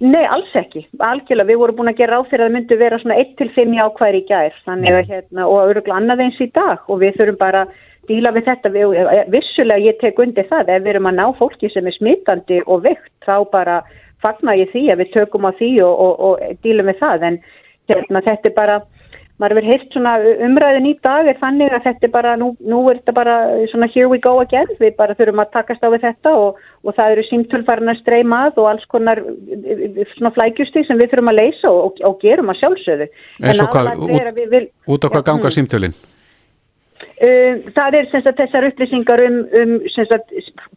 [0.02, 0.82] Nei, alls ekki.
[0.98, 4.18] Algjörlega, við vorum búin að gera ráð fyrir að það myndi vera svona 1-5 jákvæðir
[4.18, 7.66] í gær þannig að hérna, og öruglega annað eins í dag og við þurfum bara
[8.10, 8.86] díla við þetta, við,
[9.30, 12.82] vissulega ég tek undir það ef við erum að ná fólki sem er smitandi og
[12.82, 13.76] veikt þá bara
[14.24, 17.38] fagnar ég því að við tökum á því og, og, og dílum við það en
[17.90, 18.76] hérna, þetta er bara,
[19.42, 20.12] maður verður heilt svona
[20.46, 23.36] umræðin í dag er þannig að þetta er bara, nú, nú er þetta bara
[23.72, 26.96] svona here we go again, við bara þurfum að takast á við þetta og, og
[26.98, 29.22] það eru símtölfarnar streymað og alls konar
[30.14, 33.12] svona flækjusti sem við þurfum að leysa og gerum að sjálfsögðu.
[33.42, 36.00] En svo hvað, út, vil, út á hvað ja, símtölinn?
[37.22, 40.32] Um, það er sagt, þessar upplýsingar um, um sagt,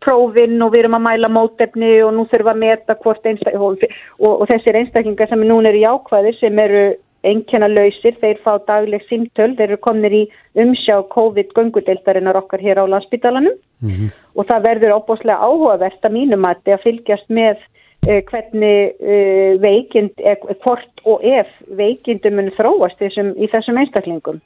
[0.05, 3.85] prófin og við erum að mæla mótefni og nú þurfum að meta hvort og,
[4.19, 6.83] og, og þessir einstaklingar sem núna eru í ákvæði sem eru
[7.25, 10.23] einnkjana lausir, þeir fá dagleg símtöl, þeir eru komnir í
[10.61, 14.09] umsjá COVID-göngudeildarinnar okkar hér á landsbytalanum mm -hmm.
[14.35, 20.13] og það verður óbúslega áhugavert að mínum að það fylgjast með uh, hvernig uh, veikind,
[20.21, 24.41] eh, hvort og ef veikindum mun þróast þessum, í þessum einstaklingum.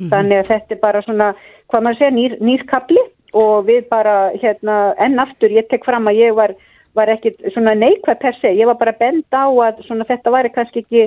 [0.00, 0.10] Mm -hmm.
[0.14, 1.34] Þannig að þetta er bara svona,
[1.68, 3.02] hvað maður segja, nýr, nýrkabli
[3.34, 6.54] og við bara, hérna, enn aftur, ég tek fram að ég var,
[6.94, 10.50] var ekki svona neikvæð per se, ég var bara bend á að svona þetta væri
[10.54, 11.04] kannski ekki,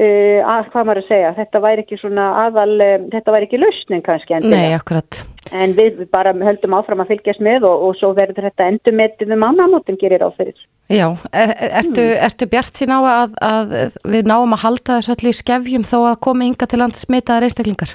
[0.00, 3.62] uh, að hvað maður að segja, þetta væri ekki svona aðal, um, þetta væri ekki
[3.62, 4.34] lausning kannski.
[4.34, 5.22] En Nei, akkurat.
[5.52, 9.26] En við bara höldum áfram að fylgjast með og, og svo verður þetta endur með
[9.26, 10.62] við mannamótum gerir áferðir.
[10.88, 12.22] Já, er, ertu, mm.
[12.24, 13.76] ertu bjart sín á að, að
[14.14, 17.48] við náum að halda þessu allir í skefjum þó að komi ynga til land smitaðar
[17.48, 17.94] einstaklingar?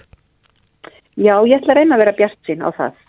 [1.17, 3.03] Já, ég ætla að reyna að vera bjart sín á það.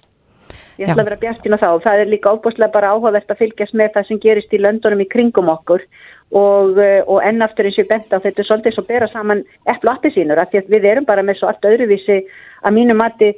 [0.78, 1.02] Ég ætla Já.
[1.02, 3.76] að vera bjart sín á það og það er líka óbúslega bara áhugavert að fylgjast
[3.76, 5.84] með það sem gerist í löndunum í kringum okkur
[6.30, 9.90] og, eh, og ennaftur eins og benda á þetta er svolítið svo bera saman epplu
[9.90, 12.20] appi sínur að við erum bara með svo allt öðruvísi
[12.62, 13.32] að mínu mati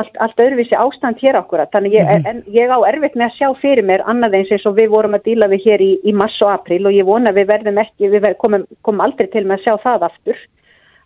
[0.00, 3.38] allt, allt öðruvísi ástand hér okkur þannig ég, mm en, ég á erfitt með að
[3.38, 6.12] sjá fyrir mér annað eins eins og við vorum að díla við hér í, í
[6.16, 9.44] mass og april og ég vona við verðum ekki, við verðum, komum, komum aldrei til
[9.44, 10.42] með að sjá það aftur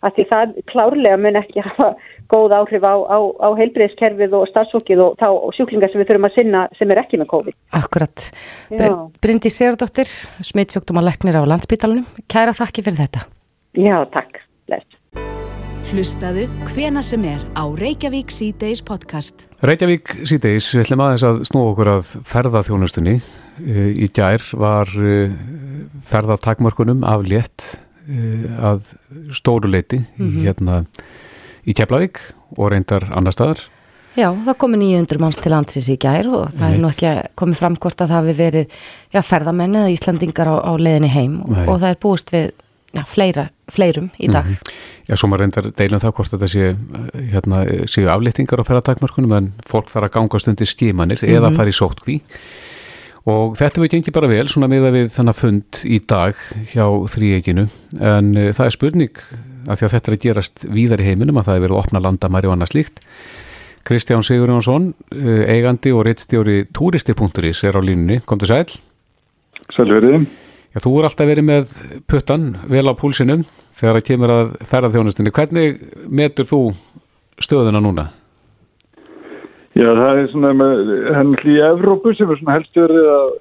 [0.05, 1.89] að því það klárlega mun ekki hafa
[2.31, 6.35] góð áhrif á, á, á heilbreyðskerfið og starfsfólkið og þá sjúklingar sem við þurfum að
[6.37, 7.57] sinna sem er ekki með COVID.
[7.79, 8.27] Akkurat.
[9.23, 10.11] Bryndi Sigurdóttir,
[10.51, 12.05] smittsjóktum á leknir á landsbítalunum.
[12.29, 13.25] Kæra þakki fyrir þetta.
[13.79, 14.43] Já, takk.
[15.89, 19.47] Hlustaðu hvena sem er á Reykjavík C-Days podcast.
[19.65, 23.15] Reykjavík síðdeis, við ætlum aðeins að snúa okkur að ferðaþjónustunni.
[23.63, 25.33] Eh, Í gær var eh,
[26.11, 27.65] ferðatakmörkunum aflétt
[28.05, 28.91] eh, að
[29.33, 30.83] stóru leiti hérna
[31.65, 32.21] í Keflavík
[32.59, 33.65] og reyndar annar staðar.
[34.13, 37.63] Já, það komi 900 manns til landsins í gær og það er nú ekki komið
[37.63, 38.79] fram hvort að það hafi verið
[39.15, 41.63] já, ferðamenn eða Íslandingar á, á leiðinni heim og, Nei.
[41.65, 42.51] og það er búist við
[42.93, 44.47] já, fleira, fleirum í dag.
[45.09, 49.37] Já, svo maður reyndar deilum það hvort þetta sé, eh, hérna, séu afléttingar á ferðatakmörkunum
[49.37, 52.19] en fólk þarf að ganga stundi skimanir eða fara í sótkví.
[53.29, 56.37] Og þetta við gengið bara vel, svona miða við þannig fund í dag
[56.71, 57.65] hjá þrýeginu,
[57.99, 59.21] en uh, það er spurning
[59.69, 61.81] af því að þetta er að gerast víðar í heiminum að það er verið að
[61.83, 63.01] opna landamæri og annað slíkt.
[63.89, 68.69] Kristján Sigurjónsson, uh, eigandi og reittstjóri turisti.is er á línunni, kom til sæl.
[69.75, 70.29] Sælverið.
[70.69, 71.71] Já, þú er alltaf verið með
[72.05, 73.41] puttan vel á púlsinum
[73.79, 75.33] þegar það kemur að ferðarþjónustinni.
[75.33, 75.79] Hvernig
[76.13, 76.59] metur þú
[77.41, 78.09] stöðuna núna?
[79.73, 83.33] Já, það er svona með henni í Evrópu sem er svona helst verið að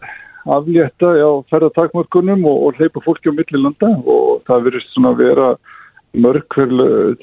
[0.56, 5.22] aflétta á ferðartakmörkunum og, og hleypa fólki á milli landa og það verið svona að
[5.24, 5.48] vera
[6.16, 6.72] mörg hver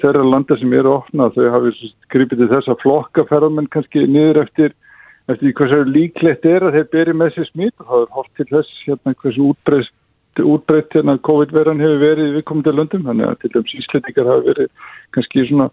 [0.03, 1.73] þeirra landa sem eru opna þau hafi
[2.13, 4.75] gripið til þess að flokka ferðarmenn kannski niður eftir
[5.25, 8.33] eftir því hversu líklegt er að þeir beri með sér smít og það er hort
[8.37, 9.95] til þess hérna hversu útbreyst
[10.43, 14.89] útbreytt hérna COVID-veran hefur verið í viðkomandi löndum, þannig að til dæmis íslendingar hafa verið
[15.15, 15.67] kannski svona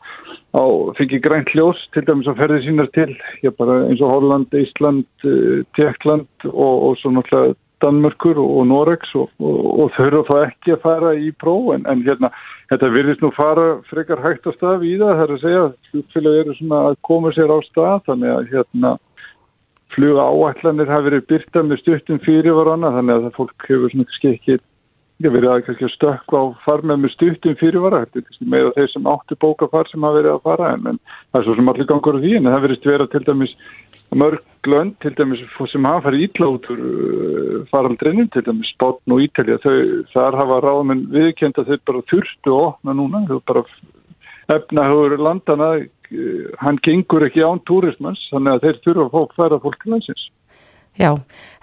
[0.54, 0.64] á,
[0.98, 3.10] fengið grænt ljós til dæmis að ferði sínar til,
[3.42, 9.10] já bara eins og Holland, Ísland, uh, Tjekkland og, og svo náttúrulega Danmörkur og, Norex
[9.18, 11.72] og, og, og þau eru þá ekki að fara í próf.
[11.74, 12.30] En, en hérna,
[12.70, 16.38] þetta virðist nú fara frekar hægt á stað í það, það er að segja flugfélag
[16.44, 18.92] eru svona að koma sér á stað þannig að hérna
[19.94, 24.08] fluga áætlanir hafi verið byrta með stuttum fyrir varana þannig að það fólk hefur svona
[24.10, 24.58] kannski ekki
[25.30, 28.02] verið að kannski stökka á farmið með stuttum fyrirvara.
[28.40, 31.00] Með þeir sem áttu bókafar sem hafa verið að fara en, en
[31.30, 33.54] það er svo sem allir gangur á því en það verist vera til dæmis
[34.12, 39.14] mörg lönd til dæmis sem hafa farið ítla út úr uh, faraldrinum til dæmis Spátn
[39.14, 39.76] og Ítalja þau,
[40.12, 43.24] þar hafa ráðmenn viðkjönd að þeir bara þurftu að opna núna.
[43.30, 43.66] Þau bara
[44.56, 45.90] efnahugur landana uh,
[46.62, 50.28] hann gengur ekki án túrismans þannig að þeir þurfa að fólk færa fólk til landsins
[51.00, 51.14] Já,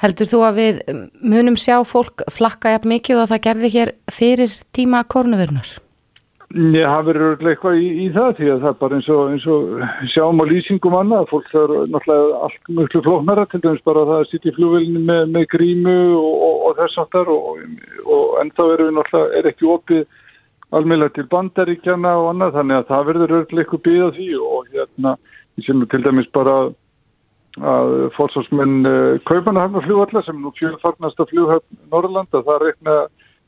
[0.02, 0.80] heldur þú að við
[1.22, 5.76] munum sjá fólk flakka jafn mikið og það gerði hér fyrir tíma kornuverunar?
[6.50, 9.20] Ég hafi verið örugglega eitthvað í, í það því að það er bara eins og,
[9.30, 13.84] eins og sjáum á lýsingum annað, fólk það er náttúrulega allt mjög flóknara, til dæmis
[13.86, 17.62] bara það að sitja í flugvelinni með, með grímu og, og, og þess aftar og,
[18.16, 20.02] og ennþá erum við náttúrulega, er ekki opið
[20.76, 25.16] almeinlega til bandaríkjana og annað, þannig að það verður örugglega eitthvað byggða því og hérna,
[25.58, 26.60] ég sé nú til dæmis bara
[27.58, 32.96] að fólksvarsmenn uh, Kaupanahafna flugvallar sem nú fjölfarnasta flughöfn Norrlanda, það reikna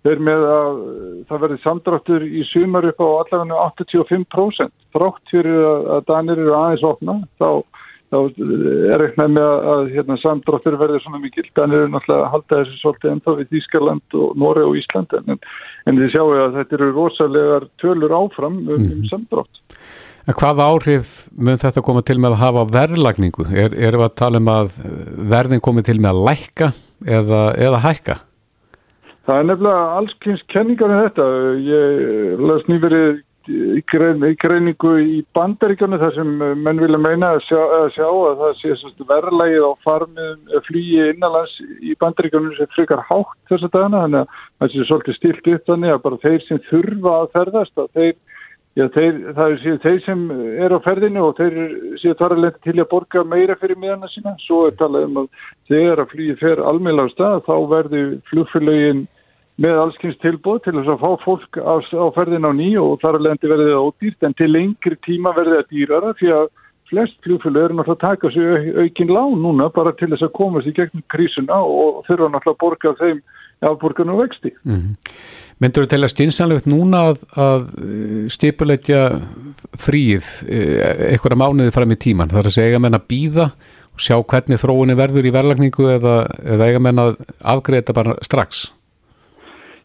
[0.02, 5.62] þeir með að uh, það verði samdráttur í sumar upp á allavega 85% þrátt fyrir
[5.70, 7.50] að, Danir eru aðeins opna þá,
[8.12, 8.18] þá
[8.92, 12.62] er reiknað með að, að hérna, samdráttur verði svona mikil Danir eru náttúrulega að halda
[12.62, 15.42] þessu svolítið ennþá við Ískarland og Nóri og Ísland en,
[15.88, 19.62] en þið sjáu að þetta eru rosalegar tölur áfram um, um samdrátt
[20.30, 23.46] En hvaða áhrif mun þetta koma til með að hafa verðlagningu?
[23.50, 24.76] Er, erum við að tala um að
[25.32, 26.68] verðin komi til með að lækka
[27.10, 28.18] eða, eða hækka?
[29.26, 31.26] Það er nefnilega allskynns kenningar um þetta.
[31.66, 33.24] Ég las nýverið
[33.92, 38.58] grein, greiningu í bandaríkjanu þar sem menn vilja meina að sjá að, sjá að það
[38.60, 44.22] sé verðlægið á farmið flýji innanlands í bandaríkjanu sem frekar hátt þess að dana þannig
[44.22, 47.90] að það sé svolítið stilt upp þannig að bara þeir sem þurfa að ferðast að
[47.98, 48.20] þeir
[48.80, 50.20] Já, þeir, það er þeir sem
[50.64, 51.56] er á ferðinu og þeir
[52.00, 54.32] séu þarlega til að borga meira fyrir miðana sína.
[54.46, 59.02] Svo er talað um að þegar að flýið fer almeinlega á stað þá verður flugfélagin
[59.62, 63.50] með allskynns tilbúð til þess að fá fólk á, á ferðin á ný og þarlega
[63.52, 66.48] verður það ódýrt en til lengri tíma verður það dýrara því að
[66.92, 70.68] flest flugfélag eru náttúrulega að taka sér aukinn lán núna bara til þess að komast
[70.68, 73.22] í gegnum krísuna og þurfa náttúrulega að borga þeim
[73.62, 74.52] afborgarnu vexti.
[74.66, 74.96] Mm -hmm.
[75.62, 77.68] Myndur þú telja stynsanlegt núna að, að
[78.34, 79.22] stipulegja
[79.78, 80.26] fríið
[81.12, 82.30] einhverja mánuði fram í tíman?
[82.34, 83.52] Það er að segja menn að býða
[83.94, 88.72] og sjá hvernig þróunni verður í verðlagningu eða, eða eiga menn að afgreita bara strax?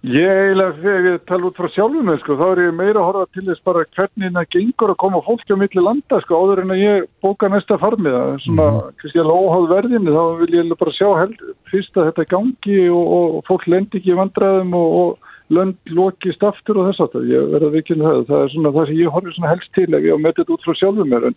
[0.07, 3.07] Ég eiginlega, þegar ég tala út frá sjálfum með, sko, þá er ég meira að
[3.09, 6.63] horfa til þess bara hvernig það gengur að koma fólki á milli landa, sko, áður
[6.63, 8.67] en að ég bóka næsta farmiða, svona,
[9.01, 11.43] kannski alveg óháð verðinni, þá vil ég bara sjá held,
[11.73, 16.47] fyrst að þetta gangi og, og fólk lendi ekki í vandræðum og, og lönd lokist
[16.47, 19.37] aftur og þess aftur, ég verða vikinn það, það er svona það sem ég horfið
[19.41, 21.37] svona helst til ef ég á þetta út frá sjálfum með, en,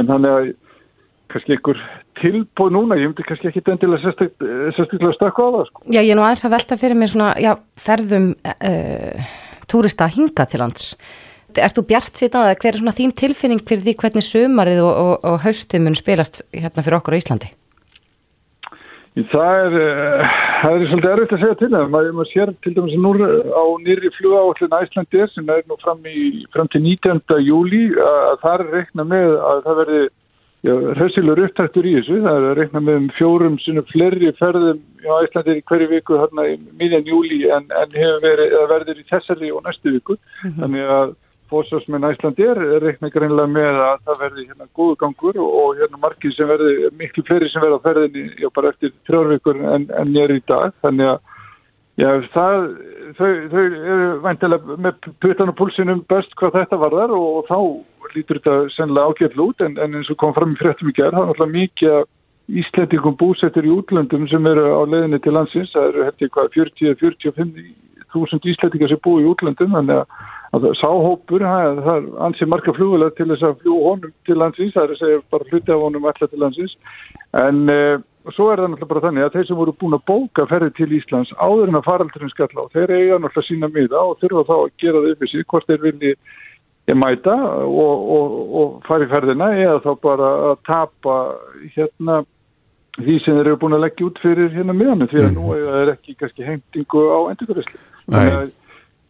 [0.00, 0.50] en þannig að
[1.32, 1.80] kannski einhver
[2.18, 5.84] tilbúið núna, ég myndi kannski ekki endilega sérstaklega stakka á það sko.
[5.86, 9.30] Já, ég er nú aðeins að velta fyrir mér svona, já, ferðum uh,
[9.70, 10.90] túrista hinga til lands.
[11.58, 14.82] erst þú bjart sitt á það, hver er svona þín tilfinning fyrir því hvernig sömarið
[14.84, 17.48] og, og, og haustið mun spilast hérna fyrir okkur á Íslandi?
[19.18, 21.88] Það er, uh, það er svolítið erfitt að segja til það.
[21.90, 26.44] Maður, maður sér til dæmis nú á nýri flugáallin Æslandi sem er nú fram, í,
[26.54, 27.40] fram til 19.
[27.42, 30.04] júli að það er reikna með að það verði
[30.66, 32.18] hressilur upptæktur í þessu.
[32.24, 36.58] Það er reikna með um fjórum svona flerri ferðum á Æslandi hverju viku hérna í
[36.80, 40.18] miðjan júli en, en hefur verið, verður í þessari og næstu viku.
[40.18, 40.60] Mm -hmm.
[40.62, 41.16] Þannig að
[41.48, 46.02] fórsvarsmenn Æslandi er reikna greinlega með að það verði hérna góðu gangur og, og hérna
[46.02, 50.14] margir sem verði, miklu fleiri sem verða á ferðinni já, bara eftir þrjárvíkur en, en
[50.16, 51.18] ég er í dag þannig að
[51.98, 52.68] já, það,
[53.18, 57.48] þau, þau eru væntilega með putan og púlsinum best hvað þetta var þar og, og
[57.48, 57.58] þá
[58.14, 61.18] lítur þetta sennilega ágjörl út en, en eins og kom fram í fréttum í gerð,
[61.18, 62.14] það er náttúrulega mikið
[62.62, 67.62] íslendingum búsettur í útlöndum sem eru á leðinni til landsins, það eru hætti hvað 40-45
[68.08, 70.00] þúsund íslendingar sem búi í útlöndum þannig
[70.56, 74.86] að sáhópur, það er ansið marga flugvelar til þess að fljú honum til landsins, það
[74.86, 76.78] er að segja bara hluti af honum allar til landsins,
[77.36, 77.60] en
[78.24, 80.74] uh, svo er það náttúrulega bara þannig að þeir sem voru búin að bóka ferði
[80.78, 84.46] til Íslands áður en að faraldurinn skalla og þeir eiga náttúrulega sína miða og þurfa
[84.48, 86.14] þá að gera það yfir sig hvort þeir vilji
[86.96, 87.34] mæta
[87.68, 91.16] og, og, og fari ferðina eða þá bara að tapa
[91.74, 92.22] hérna
[92.98, 95.36] því sem þeir eru búin að leggja út fyrir hérna miðanum því að mm.
[95.36, 97.82] nú er ekki kannski heimtingu á endurkvæðisli.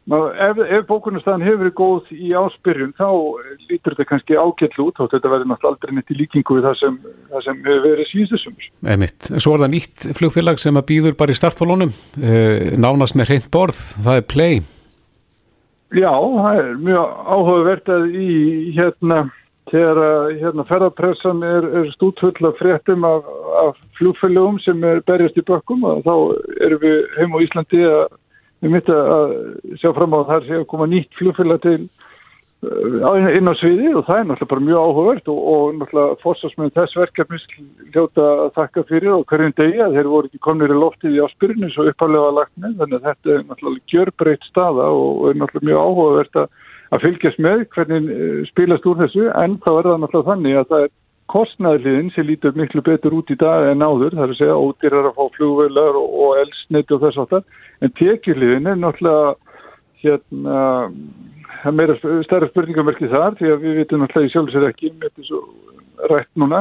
[0.09, 3.09] Ef, ef bókunarstaðan hefur verið góð í áspyrjun þá
[3.69, 6.77] lítur þetta kannski ágætlu út og þetta verður náttúrulega aldrei neitt í líkingu við það
[6.81, 6.95] sem,
[7.29, 8.69] það sem hefur verið síðustumur.
[8.95, 11.93] Emitt, svo er það nýtt flugfélag sem að býður bara í startfólunum,
[12.23, 14.63] eh, nánast með hreint borð, það er Play.
[15.93, 18.39] Já, það er mjög áhugavert að í
[18.79, 19.19] hérna,
[19.69, 20.01] þegar
[20.39, 23.29] hérna, ferðarpressan er, er stútfull af fréttum af,
[23.61, 26.15] af flugfélagum sem er berjast í bökkum og þá
[26.65, 28.09] erum við heim á Íslandi að
[28.63, 29.33] við myndum að
[29.81, 31.77] sjá fram á þar að koma nýtt flugfélag til
[32.67, 36.75] uh, inn á sviði og það er náttúrulega bara mjög áhugavert og, og náttúrulega fórsvarsmenn
[36.77, 37.47] þess verkefnis
[37.93, 41.23] hljóta að þakka fyrir og hverjum degi að þeir voru ekki komnir í loftið í
[41.27, 45.71] áspyrinu svo upphálega lagt með þannig að þetta er náttúrulega gjörbreytt staða og er náttúrulega
[45.71, 46.49] mjög áhugavert að,
[46.89, 49.29] að fylgjast með hvernig uh, spilast úr þessu.
[49.39, 50.97] En þá er það náttúrulega þannig að það er
[51.33, 55.11] kostnæðliðin sem lítur miklu betur út í dag en áður, það er að segja ódýrar
[55.11, 57.45] að fá flugvelar og, elsniti og þess aftar,
[57.85, 59.37] en tekjuliðin er náttúrulega
[60.03, 65.43] hérna meira stærra spurningamerki þar því að við vitum náttúrulega í sjálfsvegar ekki með þessu
[66.13, 66.61] rætt núna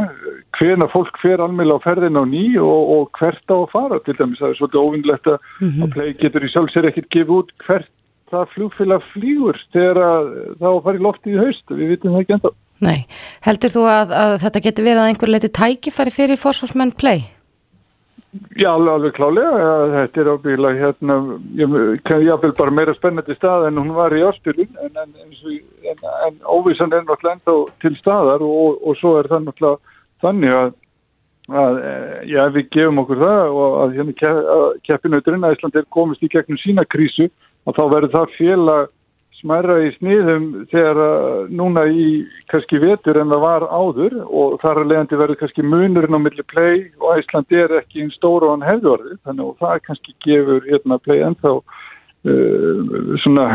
[0.57, 3.99] hvena fólk fer almeinlega á ferðin á ný og, og hvert á að fara.
[4.05, 5.93] Til dæmis það er svolítið óvinnlegt að mm -hmm.
[5.93, 7.91] play getur í sjálfsvegar ekkert gefið út hvert
[8.31, 9.97] það flugfélag flýgur þegar
[10.59, 11.65] það á að fara í lofti í haust.
[11.69, 12.51] Við vitum það ekki enda
[12.83, 13.07] Nei,
[13.45, 17.25] heldur þú að, að þetta getur verið að einhver leiti tækifæri fyrir fórsvarsmenn play?
[18.59, 21.15] Já, alveg klálega, þetta er ábyggilega hérna,
[21.57, 21.71] ég,
[22.43, 26.93] vil bara meira spennandi stað en hún var í áspilun en, en, en, en óvísan
[26.93, 30.75] er náttúrulega enda til staðar og, og svo er það náttúrulega þannig að,
[31.63, 31.79] að
[32.33, 34.17] já, við gefum okkur það og að hérna
[34.89, 37.29] keppinauturinn að Ísland er komist í gegnum sína krísu
[37.65, 38.93] og þá verður það félag
[39.41, 40.99] smæra í sniðum þegar
[41.53, 42.07] núna í
[42.51, 46.45] kannski vetur en það var áður og þar að leiðandi verður kannski munurinn á milli
[46.49, 50.15] play og Æsland er ekki einn stóru og hann hefði orðið þannig og það kannski
[50.25, 53.47] gefur hérna play ennþá uh, svona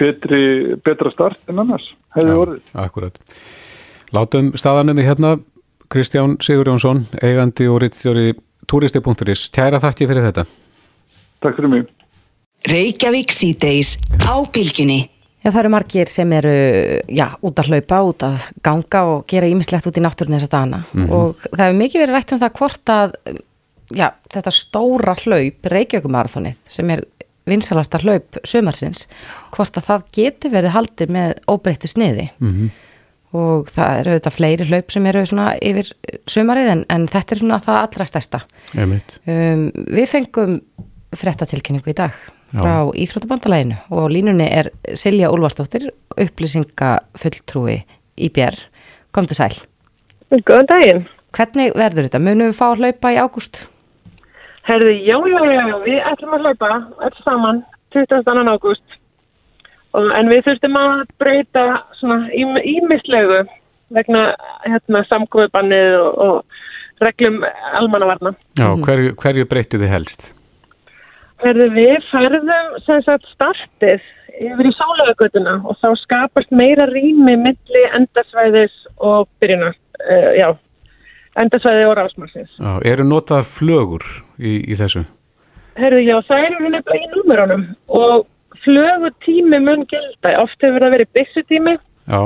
[0.00, 0.42] betri,
[0.84, 2.74] betra start en annars hefði ja, orðið.
[2.84, 3.22] Akkurat.
[4.16, 5.36] Látum staðanum í hérna
[5.90, 8.34] Kristján Sigur Jónsson, eigandi og rittstjóri
[8.70, 9.48] turisti.is.
[9.54, 10.46] Tæra þakki fyrir þetta.
[11.42, 11.88] Takk fyrir mig.
[12.70, 15.08] Reykjavík síðdeis á bylginni.
[15.40, 16.50] Já, það eru margir sem eru,
[17.08, 20.56] já, út að hlaupa, út að ganga og gera ímislegt út í náttúrun þess að
[20.56, 21.14] dana mm -hmm.
[21.16, 23.14] og það hefur mikið verið rætt um það hvort að,
[23.96, 27.04] já, þetta stóra hlaup, Reykjavíkumarathonið, sem er
[27.48, 29.06] vinsalasta hlaup sömarsins,
[29.54, 32.70] hvort að það geti verið haldið með óbreyttu sniði mm -hmm.
[33.40, 35.92] og það eru þetta fleiri hlaup sem eru svona yfir
[36.26, 38.40] sömarið en, en þetta er svona það allra stærsta.
[38.76, 40.60] Um, við fengum
[41.16, 42.12] frettatilkynningu í dag
[42.50, 47.80] frá Íþróttabandalæginu og línunni er Silja Úlvarsdóttir, upplýsingafulltrúi
[48.18, 48.62] í Björn.
[49.14, 49.56] Kom til sæl.
[50.30, 51.04] Góðan daginn.
[51.34, 52.22] Hvernig verður þetta?
[52.22, 53.62] Munum við fá að hlaupa í ágúst?
[54.66, 56.72] Herði, já, já, já, við ætlum að hlaupa
[57.06, 57.62] alls saman
[57.94, 58.44] 22.
[58.50, 58.98] ágúst
[59.98, 61.64] en við þurftum að breyta
[61.98, 63.40] svona ímislegu
[63.94, 64.26] vegna
[64.62, 67.40] hérna, samkvöpannið og, og reglum
[67.80, 68.34] almannavarna.
[68.58, 70.30] Já, hverju, hverju breytið þið helst?
[71.40, 74.02] Verður við færðum sem sagt startið
[74.40, 78.74] yfir í sálaugutuna og þá skapast meira rými milli endasvæðis
[79.04, 79.70] og byrjuna,
[80.00, 80.48] uh, já,
[81.40, 82.52] endasvæði og rásmarsins.
[82.60, 84.04] Já, eru notað flögur
[84.38, 85.04] í, í þessu?
[85.80, 87.66] Herðu, já, það eru við nefnilega í númerónum
[88.00, 88.26] og
[88.64, 90.36] flögutími mun gilda.
[90.42, 91.76] Oft hefur það verið byssutími
[92.10, 92.22] Já,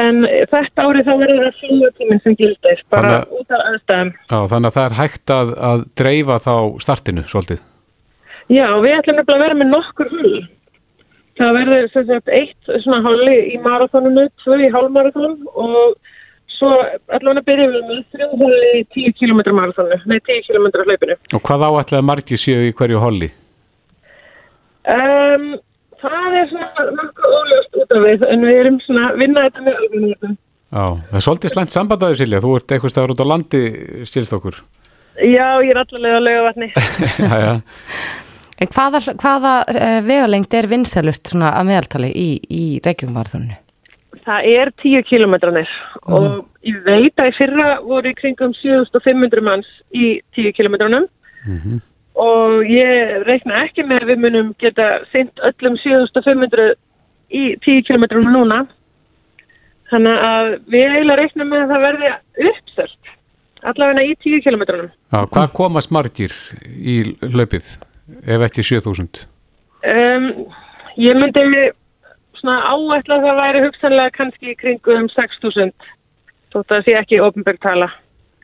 [0.00, 0.20] en
[0.52, 4.12] þetta árið þá verður það flögutímin sem gildir bara Þannig út af aðstæðum.
[4.30, 6.54] já, þannig að það er hægt að, að dreifa þá
[6.86, 7.66] startinu svolítið.
[8.50, 10.38] Já, við ætlum nefnilega að vera með nokkur hull.
[11.40, 15.94] Það verður sem sagt eitt svona hálfi í marathónunu, tvö í hálfmarathón og
[16.58, 16.72] svo
[17.14, 21.16] allavega byrjum við með þrjú hálfi í 10 km marathónu, nei 10 km hlaupinu.
[21.38, 23.30] Og hvað áætlaði margir séu í hverju holli?
[24.90, 25.46] Um,
[26.02, 29.66] það er svona nokkuð óljóst út af við en við erum svona að vinna þetta
[29.66, 30.38] með alveg
[30.70, 33.62] Já, það er svolítið slæmt samband Silja, þú ert eitthvað staður út á landi
[34.06, 34.60] skilst okkur.
[35.18, 36.68] Já, ég er allavega að lega vatni.
[38.60, 43.56] En hvaða, hvaða uh, vegalengd er vinsælust svona að meðaltali í, í Reykjavík-marathoninu?
[44.20, 45.70] Það er 10 kilometranir
[46.12, 46.26] og
[46.66, 51.06] ég veit að í fyrra voru í kringum 7500 manns í 10 kilometranum
[52.20, 56.74] og ég reikna ekki með að við munum geta sint öllum 7500
[57.32, 58.60] í 10 kilometranum núna.
[59.90, 62.12] Þannig að við eiginlega reiknum með að það verði
[62.50, 63.14] uppselt
[63.66, 66.34] allavega í 10 kilometranum Já, hvað komast margir
[66.64, 67.72] í hlaupið
[68.26, 69.24] ef ekki 7000?
[69.94, 70.28] um,
[71.00, 71.64] ég myndi
[72.40, 75.74] svona áætla að það væri hugsanlega kannski í kringum 6000
[76.50, 77.90] þótt að það sé ekki ofnbjörg tala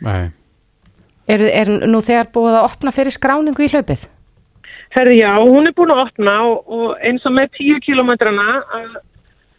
[0.04, 0.28] Nei.
[1.26, 4.04] Er, er nú þegar búið að opna fyrir skráningu í hlaupið?
[4.94, 8.92] Herði já, hún er búin að opna og, og eins og með 10 kilometrana að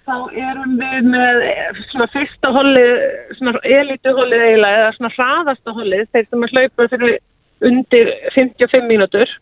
[0.08, 1.42] þá erum við með
[1.90, 2.94] svona fyrsta hollið,
[3.40, 7.18] svona elitu hollið eiginlega eða svona hraðasta hollið þeir sem að hlaupa fyrir
[7.68, 9.36] undir 55 mínútur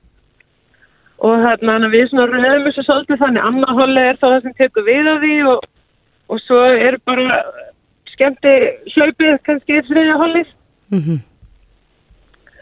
[1.24, 4.42] og þarna þannig að við svona röðum þessu svolítið þannig annað hollið er þá það
[4.42, 5.70] sem tekur við af því og,
[6.32, 7.40] og svo er bara
[8.16, 8.58] skemmti
[8.96, 10.52] hlaupið kannski í þriðja hollið
[10.94, 11.24] Mm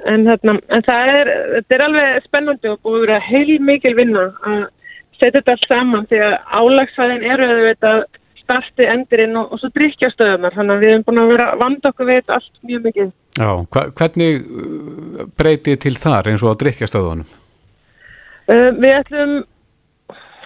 [0.10, 3.94] en, þarna, en það er, þetta er alveg spennandi og búið að vera heil mikil
[3.98, 4.66] vinna að
[5.20, 7.94] setja þetta allt saman því að álagsfæðin eru að þetta
[8.44, 12.10] starti endurinn og, og svo drikkjastöðunar þannig að við erum búin að vera vand okkur
[12.10, 13.14] við allt mjög mikið.
[13.40, 17.32] Já, hva, hvernig uh, breytið til þar eins og á drikkjastöðunum?
[18.44, 19.34] Uh, við ætlum,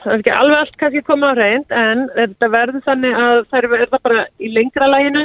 [0.04, 3.70] það er ekki alveg allt kannski komið á reynd en þetta verður þannig að það
[3.74, 5.24] verður bara í lengra læginu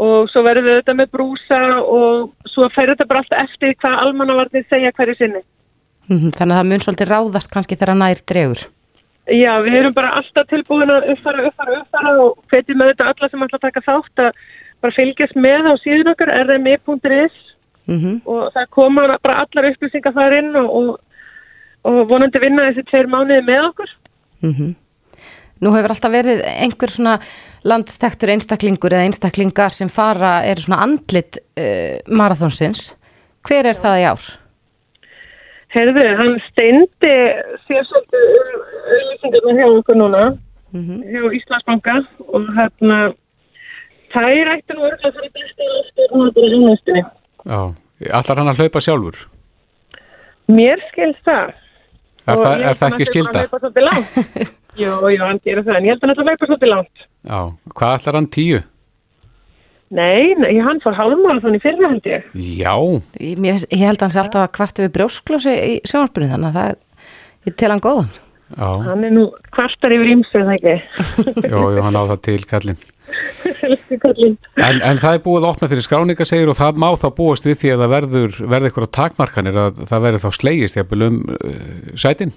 [0.00, 3.98] og svo verður við þetta með brúsa og svo fer þetta bara allt eftir hvað
[4.04, 5.42] almannavarnir segja hverju sinni.
[6.10, 6.30] -hmm.
[6.36, 8.64] Þannig að það mun svolítið ráðast kannski þegar nær dregur.
[9.30, 13.28] Já, við erum bara alltaf tilbúin að uppfara, uppfara, uppfara og hvetjum með þetta alla
[13.30, 14.30] sem að taka þátt að
[14.80, 17.46] bara fylgjast með á síðan okkar rmi.is
[17.90, 18.16] Mm -hmm.
[18.24, 20.88] og það koma bara allar upplýsingar þar inn og, og,
[21.88, 23.96] og vonandi vinna þessi tveir mánuði með okkur.
[24.46, 24.76] Mm
[25.60, 27.18] Nú hefur alltaf verið einhver svona
[27.68, 32.94] landstektur einstaklingur eða einstaklingar sem fara, eru svona andlit uh, marathonsins.
[33.44, 34.28] Hver er það í ár?
[35.70, 37.12] Herðu, hann steindi
[37.68, 40.22] sér svolítið auðlýsingarna hjá okkur núna,
[40.72, 42.98] hjá Íslandsbanka og hérna,
[44.16, 47.04] þær ætti nú örgulega fyrir besta eftir náttúrulega innhustinni.
[47.44, 47.60] Já,
[48.18, 49.20] allar hann að hlaupa sjálfur?
[50.50, 51.52] Mér skilst það.
[52.26, 53.44] Er, ég er það ekki skilda?
[54.80, 57.06] Jú, jú, hann gerir það, en ég held að hann ætla að hlaupa svolítið langt.
[57.26, 57.38] Já,
[57.74, 58.60] hvað allar hann tíu?
[59.90, 62.26] Nei, nei, hann fór hálfmála þannig fyrir held ég.
[62.60, 62.74] Já,
[63.18, 66.50] Ég, mér- ég held að hann sé alltaf að kvarta við brjósklósi í sjónvarpunni þannig
[66.52, 68.12] að það er, tel hann góðan.
[68.56, 70.76] Já, Hann er nú kvartar yfir ímsu, það ekki.
[71.52, 72.80] jú, jú, hann á það til kallinn.
[74.60, 77.72] En, en það er búið opna fyrir skráningasegir og það má þá búast við því
[77.72, 82.34] að það verður, verður eitthvað takmarkanir að það verður þá slegist jafnvel um uh, sætin.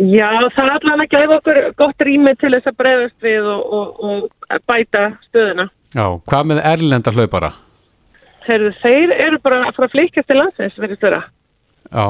[0.00, 3.74] Já, það er allan að gefa okkur gott rými til þess að bregðast við og,
[3.76, 5.66] og, og bæta stöðuna.
[5.92, 7.50] Já, hvað með erlenda hlaupara?
[8.46, 11.20] Heyrðu, þeir eru bara að fara að flikast til landsins, verður störa.
[11.90, 12.06] Já,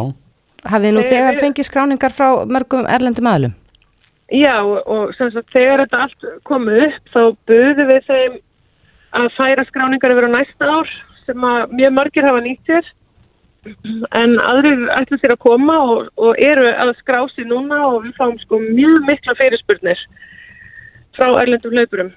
[0.68, 3.54] Hafið nú þegar við- fengið skráningar frá mörgum erlendum aðlum?
[4.30, 8.34] Já, og, sagt, þegar þetta allt komið upp, þá buðum við þeim
[9.18, 10.90] að færa skráningar yfir á næsta ár,
[11.26, 12.84] sem að mjög margir hafa nýtt sér.
[14.16, 18.14] En aðrir ætla sér að koma og, og eru að skrá sér núna og við
[18.16, 19.98] fáum sko mjög mikla fyrirspurnir
[21.18, 22.12] frá erlendum hlaupurum.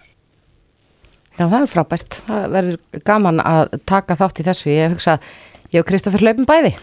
[1.34, 2.16] Já, það er frábært.
[2.30, 4.70] Það verður gaman að taka þátt í þessu.
[4.70, 5.18] Ég hugsa,
[5.74, 6.76] ég og Kristoffer hlaupum bæði.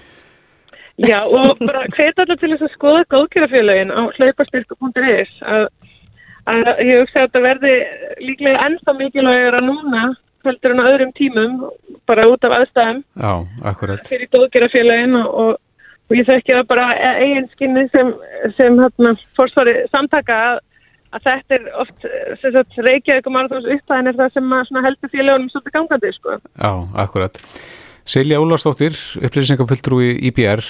[1.08, 5.64] Já, og bara hvet allar til þess að skoða góðkjörafélagin á hlaupastyrku.is að,
[6.52, 7.72] að ég hugsa að þetta verði
[8.26, 10.02] líklega ennþá mikilvægur að núna
[10.44, 11.56] heldur en á öðrum tímum
[12.08, 13.32] bara út af aðstæðum já,
[14.08, 15.52] fyrir góðkjörafélagin og, og,
[16.10, 16.88] og ég þekki það bara
[17.22, 18.14] eigin skinni sem,
[18.60, 20.62] sem hérna, fórsvari samtaka að,
[21.16, 22.08] að þetta er oft
[22.42, 26.40] sem sagt, Reykjavík og Marathons uppæðin er það sem heldur félagunum svolítið gangandi sko.
[26.60, 26.72] Já,
[27.06, 27.40] akkurat.
[28.08, 30.62] Silja Úlarsdóttir, upplýsingafulltrúi IPR,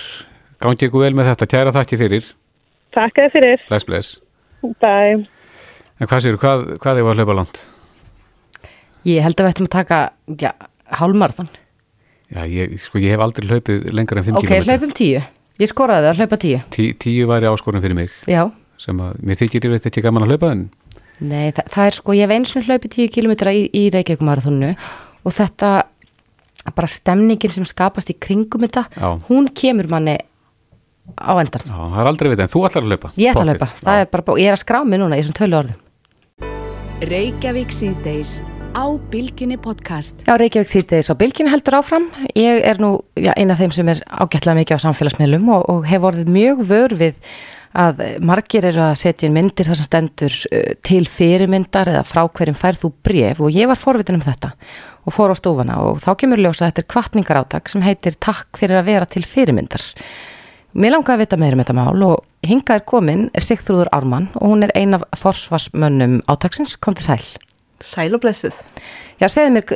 [0.61, 2.27] gangi ykkur vel með þetta, kæra þakki fyrir.
[2.95, 3.63] Takk að þið fyrir.
[3.71, 4.11] Bless, bless.
[4.83, 5.23] Bye.
[6.01, 7.63] En hvað séu, hvað, hvað er að hlaupa langt?
[9.09, 10.01] Ég held að við ættum að taka,
[10.43, 10.51] já,
[11.01, 11.49] hálmarðan.
[12.31, 14.67] Já, ég, sko, ég hef aldrei hlaupið lengur en 5 Ok, km.
[14.69, 15.23] hlaupum tíu.
[15.61, 16.59] Ég skoraði það að hlaupa tíu.
[16.75, 18.45] Tí, tíu væri áskorun fyrir mig Já.
[18.81, 20.63] sem að mér þykir yfir þetta ekki gaman að hlaupa en
[21.21, 24.71] Nei, það, það er sko, ég hef eins og hlaupið tíu kilometra í, í Reykjavík-marathonu
[25.29, 25.73] og þetta,
[26.77, 29.09] bara stemningin sem skapast í kringum þetta, Já.
[29.29, 30.19] hún kemur manni
[31.19, 31.65] á endan.
[31.67, 33.13] já, það er aldrei við en þú ætlar að hlaupa.
[33.17, 35.39] Ég ætla að hlaupa, það er bara, ég er að skrá mig núna í þessum
[35.41, 35.79] tölu orðum.
[37.01, 38.41] Reykjavík síðdeis
[38.77, 40.21] á Bilginni podcast.
[40.29, 42.11] Já, Reykjavík síðdeis og Bilgin heldur áfram.
[42.37, 45.89] Ég er nú já, eina af þeim sem er ágætlega mikið á samfélagsmiðlum og, og
[45.89, 47.17] hef orðið mjög vör við
[47.81, 52.25] að margir eru að setja inn myndir þar sem stendur uh, til fyrirmyndar eða frá
[52.27, 56.03] hverjum færð þú bref og ég var forvitin um þetta og fór á stofana og
[56.05, 59.25] þá kemur ljósa að þetta er kvartningar átak sem heitir Takk fyrir að vera til
[59.25, 59.87] fyrirmyndar.
[60.77, 64.53] Mér langaði að vita meira um þetta mál og hingað er komin Sigþrúður Ármann og
[64.53, 67.25] hún er ein af forsvarsmönnum átaksins, kom til sæl.
[67.81, 68.55] Sæl og blessuð.
[69.19, 69.75] Já, segðu mér,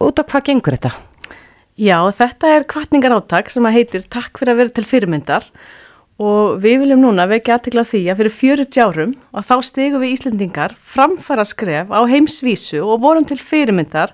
[0.00, 0.94] út á hvað gengur þetta?
[1.80, 5.50] Já, þetta er kvartningar átak sem heitir Takk fyrir að vera til fyrirmyndar
[6.20, 10.14] og við viljum núna vekja aðtekla því að fyrir 40 árum og þá stegum við
[10.16, 14.12] Íslendingar framfara skref á heimsvísu og vorum til fyrirmyndar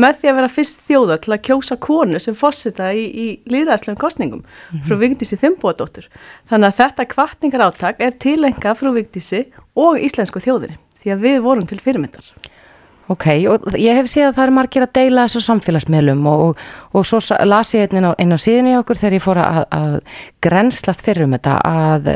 [0.00, 4.00] með því að vera fyrst þjóða til að kjósa konu sem fórseta í, í líðræðslegum
[4.00, 4.42] kostningum
[4.86, 6.08] frú Vigdísi Fimboadóttur.
[6.50, 11.40] Þannig að þetta kvartningar átak er tilenga frú Vigdísi og íslensku þjóðinni því að við
[11.44, 12.28] vorum til fyrirmyndar.
[13.06, 16.62] Ok, og ég hef séð að það eru margir að deila þessu samfélagsmiðlum og, og,
[16.90, 19.60] og svo las ég einn inn á, á síðan í okkur þegar ég fór að,
[19.76, 19.92] að
[20.42, 22.10] grenslast fyrir um þetta að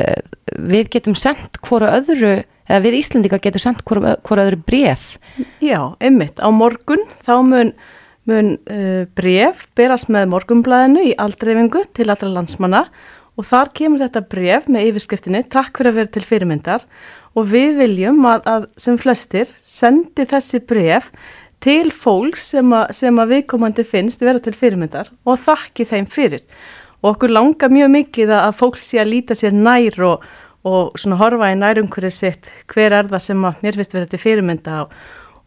[0.67, 2.41] við getum sendt hvora öðru,
[2.71, 4.15] eða við Íslendinga getum sendt hvora,
[4.47, 5.17] öðru bref.
[5.63, 6.39] Já, einmitt.
[6.39, 7.73] Á morgun þá mun,
[8.29, 12.85] mun uh, bref berast með morgunblæðinu í aldreifingu til allra landsmanna
[13.39, 16.83] og þar kemur þetta bref með yfirskriftinni Takk fyrir að vera til fyrirmyndar
[17.39, 21.07] og við viljum að, að sem flestir sendi þessi bref
[21.63, 26.43] til fólks sem, að- sem að viðkomandi finnst vera til fyrirmyndar og þakki þeim fyrir.
[27.01, 30.25] Og okkur langar mjög mikið að fólk sé að líta sér nær og,
[30.67, 34.21] og svona horfa í nærumhverju sitt hver er það sem að mér finnst vera til
[34.21, 34.93] fyrirmynda og,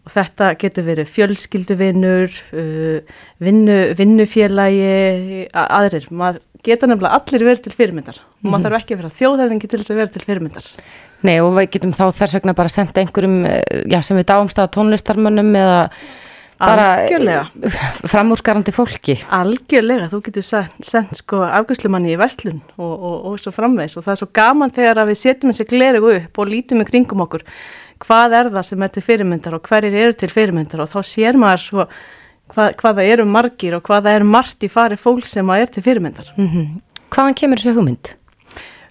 [0.04, 6.10] og þetta getur verið fjölskylduvinnur, uh, vinnu, vinnufélagi, aðrir.
[6.10, 9.80] Maður geta nefnilega allir verið til fyrirmyndar og maður þarf ekki að vera þjóðhefðingi til
[9.80, 10.68] þess að vera til fyrirmyndar.
[11.24, 14.60] Nei, og við getum þá þess vegna bara sendt einhverjum, eh, já, sem við dáumst
[14.60, 15.78] að tónlistarmönnum eða
[16.62, 17.48] Algjörlega.
[18.12, 19.16] framúrskarandi fólki.
[19.34, 24.14] Algjörlega, þú getur sendt, sko afgjörslumanni í Vestlun og, og, og svo framvegs og það
[24.14, 27.46] er svo gaman þegar að við setjum þessi glerugu upp og lítum í kringum okkur
[28.04, 31.38] hvað er það sem er til fyrirmyndar og hverjir eru til fyrirmyndar og þá sér
[31.40, 31.86] maður svo
[32.52, 35.64] hvað, hvað það eru margir og hvað það er margt í fari fólk sem að
[35.64, 36.34] er til fyrirmyndar.
[36.38, 36.80] Mm
[37.14, 38.08] Hvaðan kemur þessu hugmynd?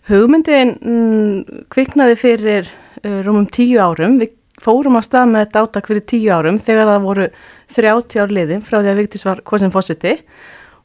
[0.08, 2.70] Hugmyndin mm, kviknaði fyrir
[3.04, 4.16] uh, rúmum tíu árum.
[4.22, 4.32] Við
[4.64, 7.30] fórum á stað með þetta átak fyrir tíu árum þegar það voru
[7.76, 10.18] 30 ár liðin frá því að Vigdís var kosin fósiti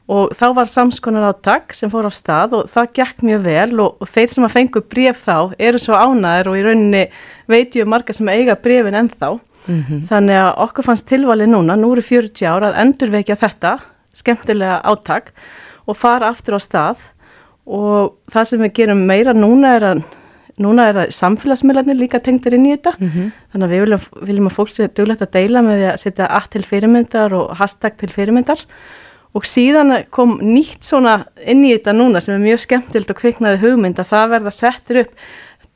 [0.09, 3.99] og þá var samskonar átak sem fór á stað og það gekk mjög vel og,
[4.01, 7.03] og þeir sem að fengu bref þá eru svo ánæður og í rauninni
[7.51, 9.35] veitju marga sem eiga brefin ennþá.
[10.09, 13.75] Þannig að okkur fannst tilvalið núna, nú eru 40 ár að endurvekja þetta,
[14.17, 15.29] skemmtilega átak
[15.85, 17.03] og fara aftur á stað.
[17.69, 20.01] Og það sem við gerum meira núna er að
[20.59, 22.95] núna er það samfélagsmiðlarnir líka tengdir inn í þetta.
[23.51, 26.31] Þannig að við viljum, viljum að fólk sé duglegt að deila með því að setja
[26.39, 28.65] að til fyrirmyndar og hashtag til fyrirmyndar.
[29.37, 33.61] Og síðan kom nýtt svona inn í þetta núna sem er mjög skemmtild og kviknaði
[33.61, 35.27] hugmynd að það verða settir upp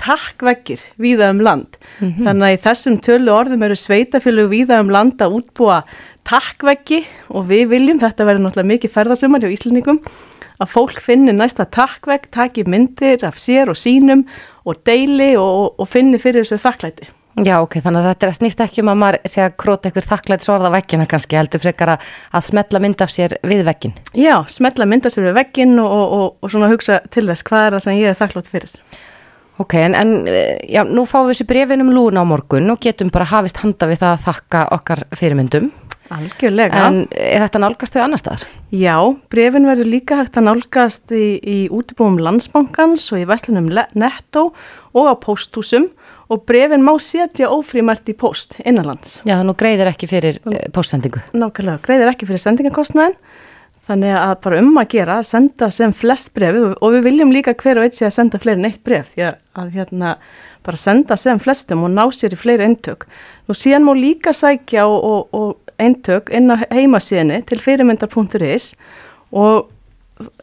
[0.01, 1.77] takkveggir víða um land.
[1.99, 5.83] Þannig að í þessum tölu orðum eru sveitafélög víða um land að útbúa
[6.27, 9.99] takkveggi og við viljum, þetta verður náttúrulega mikið ferðarsumar hjá Íslendingum,
[10.61, 14.25] að fólk finni næsta takkvegg, taki myndir af sér og sínum
[14.63, 17.09] og deili og, og finni fyrir þessu þakklæti.
[17.41, 19.89] Já, ok, þannig að þetta er að snýst ekki um að maður sé að króta
[19.89, 23.95] ykkur þakklætt sorða vekkina kannski, heldur frekar að, að smetla mynd af sér við vekkin.
[24.13, 27.65] Já, smetla mynda sér við veggin og, og, og, og svona hugsa til þess hvað
[27.65, 28.77] er það sem ég er þakklátt fyrir.
[29.63, 30.13] Ok, en, en
[30.69, 33.89] já, nú fáum við þessi brefin um lúna á morgun og getum bara hafist handa
[33.89, 35.71] við það að þakka okkar fyrirmyndum.
[36.13, 36.85] Algjörlega.
[36.87, 38.45] En er þetta nálgast við annar staðar?
[38.73, 38.95] Já,
[39.33, 44.49] brefin verður líka hægt að nálgast í, í útibúum landsbankans og í veslunum Netto
[44.93, 45.89] og á pósthúsum
[46.33, 49.19] og brefin má setja ófrímært í póst innanlands.
[49.27, 51.21] Já, nú greiðir ekki fyrir eh, póstsendingu.
[51.33, 53.17] Nákvæmlega, greiðir ekki fyrir sendingakostnaðin
[53.83, 57.81] þannig að bara um að gera senda sem flest brefi og við viljum líka hver
[57.81, 60.13] og eitt sé að senda fleiri en eitt bref því að, að hérna
[60.63, 63.03] bara senda sem flestum og ná sér í fleiri eintök.
[63.49, 68.73] Nú síðan má líka sækja og, og, og eintök inn á heimasíðinni til fyrirmyndar.is
[69.31, 69.69] og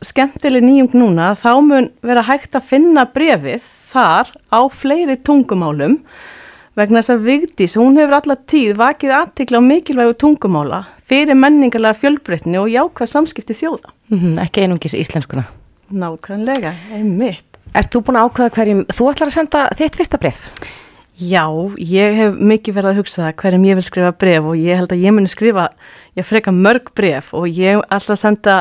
[0.04, 6.00] skemmtileg nýjung núna þá mun vera hægt að finna brefið þar á fleiri tungumálum
[6.78, 11.98] vegna þess að Vigdís, hún hefur alltaf tíð vakið aðtikla á mikilvægu tungumála fyrir menningarlega
[11.98, 13.90] fjölbreytni og jákvæð samskipti þjóða.
[14.10, 15.44] Mm -hmm, ekki einungis íslenskuna.
[15.90, 17.58] Nákvæmlega, einmitt.
[17.74, 20.38] Ert þú búin að ákvæða hverjum þú ætlar að senda þitt fyrsta bref?
[21.20, 21.44] Já,
[21.76, 24.94] ég hef mikið verið að hugsa það hverjum ég vil skrifa bref og ég held
[24.94, 25.66] að ég muni skrifa,
[26.16, 28.56] ég freka mörg bref og ég ætla að senda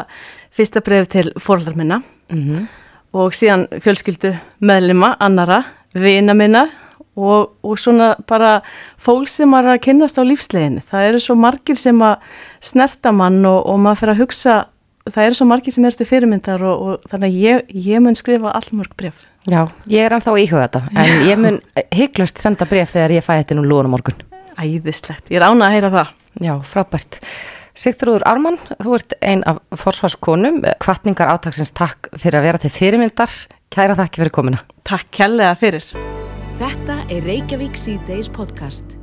[0.52, 2.68] fyrsta bref til fóröldar minna mm -hmm.
[3.14, 6.68] og síðan fjölskyldu meðlima, annara, vina minna
[7.16, 8.60] og, og svona bara
[8.98, 10.82] fólk sem er að kynast á lífsleginu.
[10.82, 12.18] Það eru svo margir sem að
[12.60, 14.66] snerta mann og, og maður fyrir að hugsa,
[15.10, 18.16] það eru svo margir sem eru til fyrirmyndar og, og þannig að ég, ég mun
[18.16, 19.28] skrifa allmörg bref.
[19.50, 21.56] Já, ég er ennþá íhuga þetta, en ég mun
[21.96, 24.20] hygglust senda bref þegar ég fæ þetta nú lúna morgun.
[24.60, 26.12] Æðislegt, ég er ánað að heyra það.
[26.46, 27.20] Já, frábært.
[27.80, 33.36] Sigþrúður Armann, þú ert ein af forsvarskonum, kvartningar átagsins takk fyrir að vera til fyrirmyndar.
[33.74, 34.64] Kæra þakki fyrir komina.
[34.84, 35.92] Takk kærlega fyrir.
[36.60, 38.99] Þetta er Reykjavík C-Days podcast.